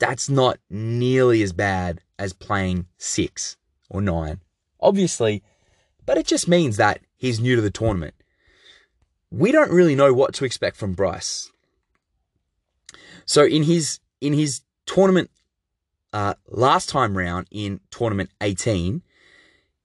that's 0.00 0.28
not 0.28 0.58
nearly 0.68 1.42
as 1.42 1.52
bad 1.52 2.00
as 2.18 2.32
playing 2.32 2.86
six 2.98 3.56
or 3.88 4.02
nine. 4.02 4.40
Obviously, 4.80 5.44
but 6.04 6.18
it 6.18 6.26
just 6.26 6.48
means 6.48 6.76
that 6.78 7.00
he's 7.16 7.38
new 7.38 7.54
to 7.54 7.62
the 7.62 7.70
tournament. 7.70 8.14
We 9.30 9.52
don't 9.52 9.70
really 9.70 9.94
know 9.94 10.12
what 10.12 10.34
to 10.34 10.44
expect 10.44 10.76
from 10.76 10.94
Bryce. 10.94 11.52
So 13.24 13.44
in 13.44 13.62
his 13.62 14.00
in 14.20 14.32
his 14.32 14.62
tournament 14.86 15.30
uh, 16.12 16.34
last 16.48 16.88
time 16.88 17.16
round 17.16 17.46
in 17.50 17.80
tournament 17.90 18.30
18, 18.40 19.02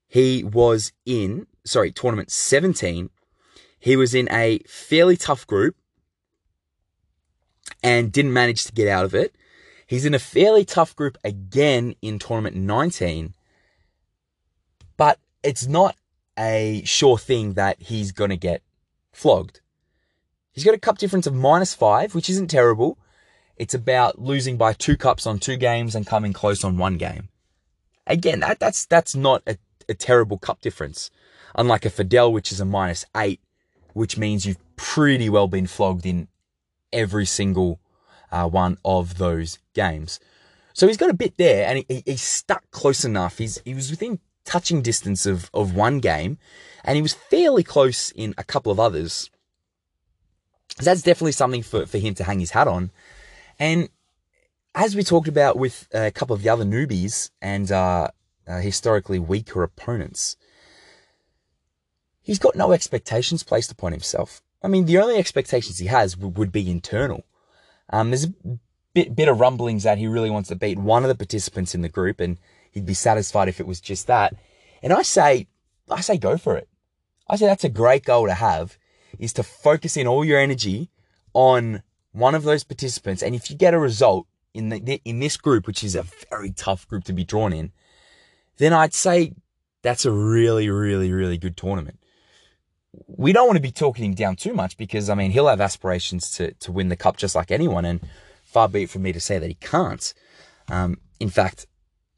he 0.08 0.44
was 0.44 0.92
in, 1.06 1.46
sorry, 1.66 1.92
tournament 1.92 2.32
17, 2.32 3.10
he 3.78 3.96
was 3.96 4.16
in 4.16 4.28
a 4.32 4.60
fairly 4.68 5.18
tough 5.18 5.46
group 5.46 5.76
and 7.84 8.12
didn't 8.12 8.34
manage 8.34 8.64
to 8.66 8.72
get 8.72 8.88
out 8.88 9.06
of 9.06 9.14
it. 9.14 9.36
He's 9.88 10.06
in 10.06 10.14
a 10.14 10.20
fairly 10.20 10.66
tough 10.66 10.96
group 10.96 11.18
again 11.24 11.96
in 12.02 12.18
tournament 12.18 12.56
19, 12.56 13.34
but 14.98 15.20
it's 15.44 15.68
not 15.68 15.96
a 16.38 16.82
sure 16.86 17.18
thing 17.18 17.54
that 17.54 17.82
he's 17.82 18.12
going 18.12 18.32
to 18.32 18.38
get 18.38 18.62
flogged. 19.14 19.62
He's 20.52 20.64
got 20.64 20.74
a 20.74 20.80
cup 20.80 20.98
difference 20.98 21.28
of 21.28 21.36
minus 21.36 21.74
five, 21.74 22.16
which 22.16 22.30
isn't 22.30 22.48
terrible. 22.48 22.98
It's 23.58 23.74
about 23.74 24.20
losing 24.20 24.58
by 24.58 24.74
two 24.74 24.98
cups 24.98 25.28
on 25.28 25.40
two 25.40 25.58
games 25.58 25.96
and 25.96 26.08
coming 26.08 26.34
close 26.34 26.64
on 26.64 26.78
one 26.78 26.98
game. 26.98 27.30
Again, 28.08 28.40
that, 28.40 28.60
that's, 28.60 28.86
that's 28.86 29.16
not 29.16 29.44
a, 29.48 29.58
a 29.88 29.94
terrible 29.94 30.38
cup 30.38 30.62
difference. 30.62 31.12
Unlike 31.56 31.86
a 31.86 31.90
Fidel, 31.90 32.34
which 32.34 32.52
is 32.52 32.60
a 32.60 32.66
minus 32.66 33.06
eight, 33.16 33.42
which 33.94 34.18
means 34.18 34.46
you've 34.46 34.76
pretty 34.76 35.30
well 35.30 35.48
been 35.48 35.68
flogged 35.68 36.06
in 36.06 36.28
every 36.92 37.26
single 37.26 37.80
uh, 38.36 38.48
one 38.50 38.78
of 38.84 39.18
those 39.18 39.60
games. 39.74 40.20
So 40.74 40.88
he's 40.88 40.98
got 40.98 41.10
a 41.10 41.14
bit 41.14 41.38
there 41.38 41.66
and 41.68 41.86
he, 41.88 42.04
he's 42.06 42.22
stuck 42.22 42.70
close 42.72 43.06
enough. 43.06 43.38
He's, 43.38 43.62
he 43.64 43.74
was 43.74 43.90
within 43.90 44.20
touching 44.44 44.82
distance 44.82 45.26
of, 45.26 45.50
of 45.54 45.74
one 45.74 46.00
game 46.00 46.38
and 46.84 46.98
he 46.98 47.02
was 47.02 47.14
fairly 47.14 47.64
close 47.64 48.12
in 48.12 48.36
a 48.38 48.44
couple 48.44 48.74
of 48.74 48.80
others. 48.80 49.30
That's 50.78 51.02
definitely 51.02 51.32
something 51.32 51.64
for, 51.64 51.86
for 51.86 51.98
him 51.98 52.14
to 52.16 52.26
hang 52.26 52.42
his 52.42 52.52
hat 52.52 52.68
on. 52.68 52.92
And 53.58 53.88
as 54.76 54.98
we 54.98 55.04
talked 55.04 55.30
about 55.30 55.58
with 55.58 55.88
a 55.94 56.12
couple 56.12 56.36
of 56.36 56.44
the 56.44 56.50
other 56.50 56.66
newbies 56.66 57.30
and 57.42 57.72
uh, 57.72 58.10
uh, 58.46 58.60
historically 58.60 59.18
weaker 59.18 59.64
opponents, 59.64 60.36
he's 62.22 62.40
got 62.40 62.58
no 62.58 62.74
expectations 62.74 63.44
placed 63.44 63.72
upon 63.72 63.94
himself. 63.94 64.42
I 64.62 64.68
mean, 64.68 64.86
the 64.86 64.98
only 64.98 65.16
expectations 65.16 65.78
he 65.78 65.88
has 65.88 66.16
w- 66.16 66.34
would 66.38 66.52
be 66.52 66.70
internal. 66.70 67.24
Um, 67.90 68.10
there's 68.10 68.26
a 68.26 68.34
bit, 68.94 69.16
bit 69.16 69.28
of 69.28 69.40
rumblings 69.40 69.84
that 69.84 69.98
he 69.98 70.08
really 70.08 70.30
wants 70.30 70.50
to 70.50 70.56
beat 70.56 70.78
one 70.78 71.04
of 71.04 71.10
the 71.10 71.16
participants 71.16 71.76
in 71.76 71.82
the 71.82 71.90
group, 71.90 72.20
and 72.20 72.38
he'd 72.72 72.86
be 72.86 72.94
satisfied 72.94 73.48
if 73.48 73.60
it 73.60 73.68
was 73.68 73.80
just 73.80 74.08
that. 74.08 74.36
And 74.82 74.92
I 74.94 75.02
say, 75.02 75.48
I 75.90 76.02
say, 76.02 76.18
go 76.18 76.38
for 76.38 76.56
it. 76.56 76.68
I 77.28 77.36
say 77.36 77.46
that's 77.46 77.64
a 77.64 77.70
great 77.70 78.06
goal 78.06 78.28
to 78.28 78.34
have, 78.34 78.78
is 79.20 79.34
to 79.34 79.44
focus 79.44 79.98
in 79.98 80.08
all 80.08 80.24
your 80.26 80.40
energy 80.40 80.90
on 81.34 81.84
one 82.12 82.36
of 82.36 82.44
those 82.44 82.64
participants, 82.64 83.22
and 83.22 83.36
if 83.36 83.50
you 83.50 83.58
get 83.58 83.74
a 83.74 83.80
result 83.80 84.28
in 84.54 84.70
the, 84.70 85.02
in 85.04 85.20
this 85.20 85.36
group, 85.36 85.68
which 85.68 85.84
is 85.84 85.96
a 85.96 86.06
very 86.30 86.52
tough 86.52 86.88
group 86.88 87.04
to 87.04 87.14
be 87.14 87.26
drawn 87.26 87.52
in, 87.52 87.72
then 88.58 88.72
I'd 88.72 88.94
say 88.94 89.34
that's 89.82 90.06
a 90.06 90.12
really, 90.12 90.70
really, 90.70 91.12
really 91.12 91.38
good 91.38 91.58
tournament. 91.58 92.00
We 93.08 93.34
don't 93.34 93.48
want 93.48 93.58
to 93.58 93.62
be 93.62 93.72
talking 93.72 94.06
him 94.06 94.14
down 94.14 94.36
too 94.36 94.54
much 94.54 94.78
because 94.78 95.10
I 95.10 95.16
mean 95.16 95.32
he'll 95.32 95.48
have 95.48 95.62
aspirations 95.62 96.32
to 96.32 96.54
to 96.54 96.72
win 96.72 96.90
the 96.90 96.96
cup 96.96 97.18
just 97.18 97.36
like 97.36 97.52
anyone, 97.52 97.86
and 97.86 98.00
far 98.44 98.68
be 98.68 98.84
it 98.84 98.90
from 98.90 99.04
me 99.04 99.12
to 99.12 99.20
say 99.20 99.40
that 99.40 99.48
he 99.48 99.56
can't. 99.56 100.14
Um, 100.70 101.00
in 101.20 101.30
fact, 101.30 101.68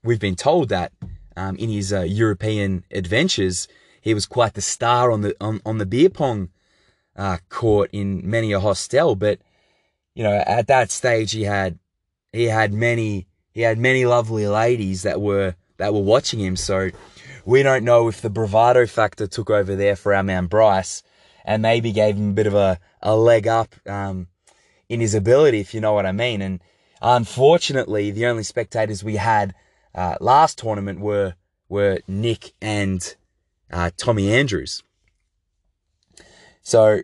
we've 0.03 0.19
been 0.19 0.35
told 0.35 0.69
that 0.69 0.91
um, 1.35 1.55
in 1.57 1.69
his 1.69 1.93
uh, 1.93 2.01
European 2.01 2.83
adventures, 2.91 3.67
he 4.01 4.13
was 4.13 4.25
quite 4.25 4.53
the 4.53 4.61
star 4.61 5.11
on 5.11 5.21
the 5.21 5.35
on, 5.39 5.61
on 5.65 5.77
the 5.77 5.85
beer 5.85 6.09
pong 6.09 6.49
uh, 7.15 7.37
court 7.49 7.89
in 7.91 8.27
many 8.29 8.51
a 8.51 8.59
hostel, 8.59 9.15
but 9.15 9.39
you 10.13 10.23
know, 10.23 10.43
at 10.47 10.67
that 10.67 10.91
stage 10.91 11.31
he 11.31 11.43
had 11.43 11.77
he 12.31 12.45
had 12.45 12.73
many 12.73 13.27
he 13.51 13.61
had 13.61 13.77
many 13.77 14.05
lovely 14.05 14.47
ladies 14.47 15.03
that 15.03 15.21
were 15.21 15.55
that 15.77 15.93
were 15.93 16.01
watching 16.01 16.39
him. 16.39 16.55
So 16.55 16.89
we 17.45 17.63
don't 17.63 17.83
know 17.83 18.07
if 18.07 18.21
the 18.21 18.29
bravado 18.29 18.85
factor 18.85 19.27
took 19.27 19.49
over 19.49 19.75
there 19.75 19.95
for 19.95 20.13
our 20.13 20.23
man 20.23 20.47
Bryce 20.47 21.03
and 21.45 21.61
maybe 21.61 21.91
gave 21.91 22.17
him 22.17 22.31
a 22.31 22.33
bit 22.33 22.47
of 22.47 22.53
a, 22.53 22.79
a 23.01 23.15
leg 23.15 23.47
up 23.47 23.73
um, 23.87 24.27
in 24.89 24.99
his 24.99 25.15
ability, 25.15 25.59
if 25.59 25.73
you 25.73 25.79
know 25.79 25.93
what 25.93 26.05
I 26.05 26.11
mean. 26.11 26.41
And 26.41 26.61
unfortunately, 27.01 28.11
the 28.11 28.25
only 28.25 28.43
spectators 28.43 29.03
we 29.03 29.15
had 29.15 29.55
uh, 29.95 30.15
last 30.19 30.57
tournament 30.59 30.99
were 30.99 31.35
were 31.69 31.99
Nick 32.07 32.53
and 32.61 33.15
uh, 33.71 33.91
Tommy 33.97 34.31
Andrews. 34.31 34.83
So 36.61 37.01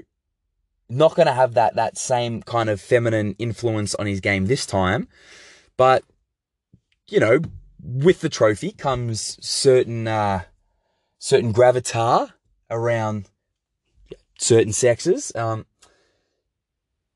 not 0.90 1.16
going 1.16 1.28
to 1.28 1.34
have 1.34 1.54
that 1.54 1.76
that 1.76 1.98
same 1.98 2.42
kind 2.44 2.70
of 2.70 2.82
feminine 2.82 3.36
influence 3.40 3.96
on 3.96 4.06
his 4.06 4.20
game 4.20 4.46
this 4.46 4.66
time, 4.66 5.08
but 5.78 6.04
you 7.08 7.20
know, 7.20 7.40
with 7.84 8.22
the 8.22 8.30
trophy 8.30 8.72
comes 8.72 9.38
certain 9.46 10.08
uh, 10.08 10.44
certain 11.20 11.52
gravitar 11.52 12.34
around 12.70 13.30
certain 14.40 14.74
sexes, 14.74 15.32
um, 15.36 15.66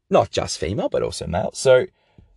not 0.10 0.30
just 0.30 0.60
female 0.60 0.90
but 0.90 1.04
also 1.04 1.26
male. 1.26 1.52
So 1.54 1.86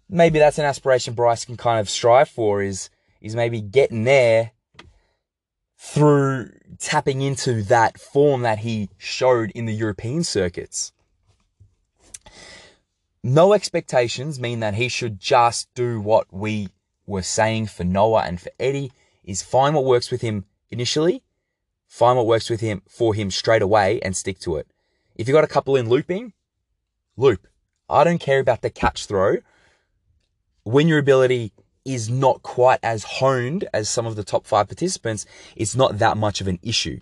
maybe 0.09 0.39
that's 0.39 0.59
an 0.59 0.64
aspiration 0.64 1.14
Bryce 1.14 1.45
can 1.45 1.57
kind 1.57 1.81
of 1.81 1.91
strive 1.91 2.28
for 2.28 2.62
is 2.62 2.89
is 3.20 3.35
maybe 3.35 3.61
getting 3.61 4.05
there 4.05 4.53
through 5.76 6.51
tapping 6.78 7.22
into 7.22 7.62
that 7.62 7.99
form 7.99 8.43
that 8.43 8.61
he 8.61 8.89
showed 8.97 9.51
in 9.53 9.66
the 9.66 9.74
European 9.74 10.22
circuits. 10.22 10.93
No 13.22 13.53
expectations 13.53 14.39
mean 14.41 14.61
that 14.61 14.74
he 14.74 14.89
should 14.89 15.18
just 15.18 15.72
do 15.74 16.01
what 16.01 16.26
we 16.31 16.68
were 17.11 17.22
saying 17.22 17.66
for 17.66 17.84
Noah 17.84 18.22
and 18.22 18.40
for 18.40 18.50
Eddie 18.58 18.92
is 19.24 19.42
find 19.42 19.74
what 19.74 19.84
works 19.84 20.11
with 20.11 20.20
him 20.20 20.44
initially, 20.70 21.22
find 21.86 22.16
what 22.16 22.26
works 22.26 22.48
with 22.48 22.61
him 22.61 22.82
for 22.88 23.14
him 23.14 23.30
straight 23.30 23.62
away 23.62 24.00
and 24.00 24.16
stick 24.16 24.38
to 24.40 24.56
it. 24.56 24.66
If 25.16 25.28
you've 25.28 25.34
got 25.34 25.44
a 25.44 25.48
couple 25.48 25.76
in 25.76 25.88
looping, 25.88 26.32
loop. 27.16 27.46
I 27.88 28.04
don't 28.04 28.20
care 28.20 28.38
about 28.38 28.62
the 28.62 28.70
catch 28.70 29.06
throw. 29.06 29.38
When 30.62 30.86
your 30.86 30.98
ability 30.98 31.52
is 31.84 32.08
not 32.08 32.42
quite 32.42 32.78
as 32.82 33.02
honed 33.02 33.68
as 33.74 33.90
some 33.90 34.06
of 34.06 34.14
the 34.14 34.22
top 34.22 34.46
five 34.46 34.68
participants, 34.68 35.26
it's 35.56 35.74
not 35.74 35.98
that 35.98 36.16
much 36.16 36.40
of 36.40 36.46
an 36.46 36.61
issue. 36.62 37.00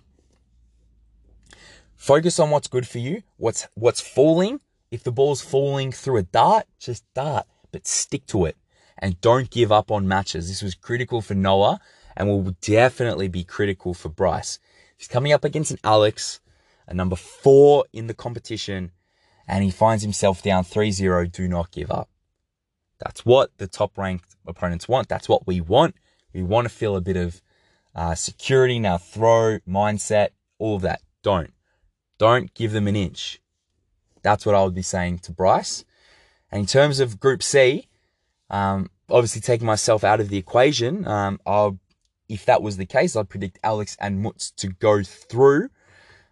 Focus 1.95 2.39
on 2.39 2.49
what's 2.49 2.67
good 2.67 2.87
for 2.87 2.97
you, 2.97 3.21
what's 3.37 3.67
what's 3.75 4.01
falling. 4.01 4.59
If 4.89 5.03
the 5.03 5.11
ball's 5.11 5.41
falling 5.41 5.91
through 5.91 6.17
a 6.17 6.23
dart, 6.23 6.65
just 6.79 7.03
dart, 7.13 7.45
but 7.71 7.85
stick 7.85 8.25
to 8.27 8.45
it 8.45 8.57
and 8.99 9.19
don't 9.21 9.49
give 9.49 9.71
up 9.71 9.89
on 9.89 10.07
matches. 10.07 10.47
This 10.47 10.61
was 10.61 10.75
critical 10.75 11.21
for 11.21 11.33
Noah 11.33 11.79
and 12.15 12.27
will 12.27 12.55
definitely 12.61 13.27
be 13.27 13.43
critical 13.43 13.93
for 13.93 14.09
Bryce. 14.09 14.59
He's 14.97 15.07
coming 15.07 15.31
up 15.31 15.45
against 15.45 15.71
an 15.71 15.79
Alex, 15.83 16.41
a 16.87 16.93
number 16.93 17.15
four 17.15 17.85
in 17.93 18.07
the 18.07 18.13
competition, 18.13 18.91
and 19.47 19.63
he 19.63 19.71
finds 19.71 20.03
himself 20.03 20.43
down 20.43 20.63
3-0. 20.63 21.31
Do 21.31 21.47
not 21.47 21.71
give 21.71 21.89
up. 21.89 22.09
That's 22.99 23.25
what 23.25 23.57
the 23.57 23.67
top 23.67 23.97
ranked 23.97 24.35
opponents 24.45 24.87
want. 24.87 25.07
That's 25.07 25.29
what 25.29 25.47
we 25.47 25.61
want. 25.61 25.95
We 26.33 26.43
want 26.43 26.67
to 26.67 26.73
feel 26.73 26.95
a 26.95 27.01
bit 27.01 27.15
of 27.15 27.41
uh, 27.95 28.15
security 28.15 28.77
now, 28.77 28.97
throw, 28.97 29.59
mindset, 29.67 30.29
all 30.57 30.75
of 30.75 30.81
that. 30.81 31.01
Don't. 31.23 31.53
Don't 32.17 32.53
give 32.53 32.73
them 32.73 32.87
an 32.87 32.95
inch. 32.95 33.39
That's 34.21 34.45
what 34.45 34.55
I 34.55 34.63
would 34.63 34.75
be 34.75 34.81
saying 34.81 35.19
to 35.19 35.31
Bryce. 35.31 35.85
And 36.51 36.61
in 36.61 36.65
terms 36.65 36.99
of 36.99 37.19
Group 37.19 37.41
C, 37.41 37.87
um, 38.49 38.89
obviously 39.09 39.41
taking 39.41 39.67
myself 39.67 40.03
out 40.03 40.19
of 40.19 40.29
the 40.29 40.37
equation, 40.37 41.07
um, 41.07 41.39
I'll, 41.45 41.79
if 42.27 42.45
that 42.45 42.61
was 42.61 42.77
the 42.77 42.85
case, 42.85 43.15
I'd 43.15 43.29
predict 43.29 43.59
Alex 43.63 43.97
and 43.99 44.21
Muts 44.21 44.51
to 44.51 44.67
go 44.67 45.03
through. 45.03 45.69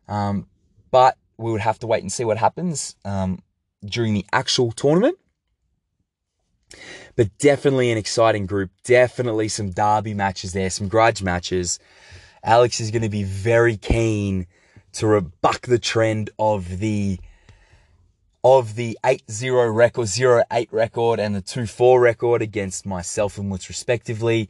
Um, 0.07 0.47
but 0.91 1.17
we 1.37 1.51
would 1.51 1.61
have 1.61 1.79
to 1.79 1.87
wait 1.87 2.01
and 2.01 2.11
see 2.11 2.23
what 2.25 2.37
happens 2.37 2.95
um, 3.05 3.41
during 3.85 4.13
the 4.13 4.25
actual 4.31 4.71
tournament. 4.71 5.17
But 7.15 7.37
definitely 7.37 7.91
an 7.91 7.97
exciting 7.97 8.45
group. 8.45 8.71
Definitely 8.83 9.47
some 9.47 9.71
derby 9.71 10.13
matches 10.13 10.53
there, 10.53 10.69
some 10.69 10.87
grudge 10.87 11.23
matches. 11.23 11.79
Alex 12.43 12.79
is 12.79 12.91
going 12.91 13.01
to 13.01 13.09
be 13.09 13.23
very 13.23 13.77
keen 13.77 14.47
to 14.93 15.07
rebuck 15.07 15.61
the 15.61 15.79
trend 15.79 16.29
of 16.39 16.79
the 16.79 17.19
of 18.55 18.75
the 18.75 18.97
8-0 19.03 19.75
record, 19.75 20.07
0-8 20.07 20.67
record 20.71 21.19
and 21.19 21.35
the 21.35 21.41
2-4 21.41 22.01
record 22.01 22.41
against 22.41 22.85
myself 22.85 23.37
and 23.37 23.51
Woods 23.51 23.67
respectively. 23.67 24.49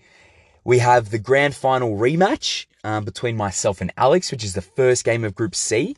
We 0.63 0.77
have 0.77 1.09
the 1.09 1.17
grand 1.17 1.55
final 1.55 1.97
rematch 1.97 2.67
um, 2.83 3.05
between 3.05 3.35
myself 3.35 3.81
and 3.81 3.91
Alex, 3.97 4.31
which 4.31 4.43
is 4.43 4.53
the 4.53 4.61
first 4.61 5.03
game 5.03 5.23
of 5.23 5.33
Group 5.33 5.55
C, 5.55 5.95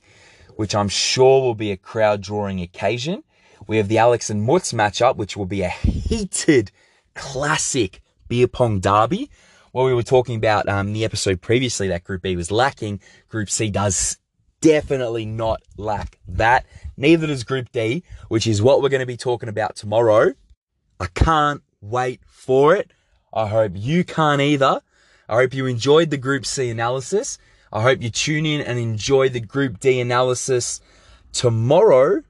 which 0.56 0.76
I'm 0.76 0.88
sure 0.88 1.42
will 1.42 1.56
be 1.56 1.72
a 1.72 1.78
crowd 1.78 2.22
drawing 2.22 2.62
occasion. 2.62 3.22
We 3.68 3.76
have 3.76 3.90
the 3.90 3.98
Alex 3.98 4.30
and 4.30 4.44
Muts 4.44 4.72
matchup, 4.72 5.18
which 5.18 5.36
will 5.36 5.46
be 5.46 5.64
a 5.64 5.70
heated, 5.70 6.72
classic 7.16 8.02
beer 8.30 8.48
pong 8.48 8.80
derby. 8.80 9.30
What 9.74 9.84
we 9.84 9.94
were 9.94 10.04
talking 10.04 10.38
about 10.38 10.70
um, 10.70 10.94
the 10.94 11.04
episode 11.04 11.42
previously 11.42 11.90
that 11.90 12.06
Group 12.06 12.22
B 12.22 12.38
was 12.38 12.50
lacking, 12.50 13.02
Group 13.28 13.50
C 13.50 13.70
does 13.70 14.18
definitely 14.62 15.26
not 15.26 15.62
lack 15.78 16.18
that. 16.28 16.66
Neither 17.00 17.28
does 17.28 17.46
Group 17.46 17.72
D, 17.72 18.04
which 18.28 18.46
is 18.46 18.62
what 18.62 18.82
we're 18.82 18.90
going 18.90 19.00
to 19.00 19.06
be 19.06 19.16
talking 19.16 19.48
about 19.48 19.78
tomorrow. 19.78 20.34
I 21.00 21.06
can't 21.16 21.64
wait 21.80 22.20
for 22.28 22.76
it. 22.76 22.92
I 23.34 23.48
hope 23.48 23.72
you 23.74 24.04
can't 24.04 24.42
either. 24.42 24.82
I 25.30 25.36
hope 25.36 25.54
you 25.54 25.66
enjoyed 25.66 26.10
the 26.10 26.18
Group 26.18 26.46
C 26.46 26.70
analysis. 26.70 27.38
I 27.72 27.84
hope 27.84 28.02
you 28.02 28.10
tune 28.10 28.46
in 28.46 28.60
and 28.60 28.78
enjoy 28.78 29.30
the 29.30 29.40
Group 29.40 29.80
D 29.80 30.02
analysis 30.02 30.82
tomorrow. 31.32 32.22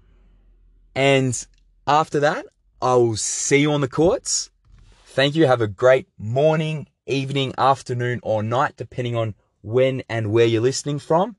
And 0.94 1.48
after 1.88 2.20
that, 2.20 2.46
I 2.80 2.94
will 2.94 3.16
see 3.16 3.62
you 3.62 3.72
on 3.72 3.82
the 3.82 3.88
courts. 3.88 4.52
Thank 5.08 5.34
you. 5.34 5.48
Have 5.48 5.62
a 5.62 5.68
great 5.68 6.08
morning, 6.20 6.88
evening, 7.08 7.56
afternoon, 7.58 8.20
or 8.22 8.44
night, 8.44 8.78
depending 8.78 9.16
on 9.16 9.34
when 9.64 10.04
and 10.08 10.32
where 10.32 10.46
you're 10.46 10.62
listening 10.62 11.00
from. 11.00 11.38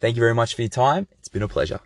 Thank 0.00 0.16
you 0.16 0.20
very 0.20 0.34
much 0.34 0.54
for 0.54 0.62
your 0.62 0.70
time. 0.70 1.06
It's 1.18 1.28
been 1.28 1.42
a 1.42 1.48
pleasure. 1.48 1.80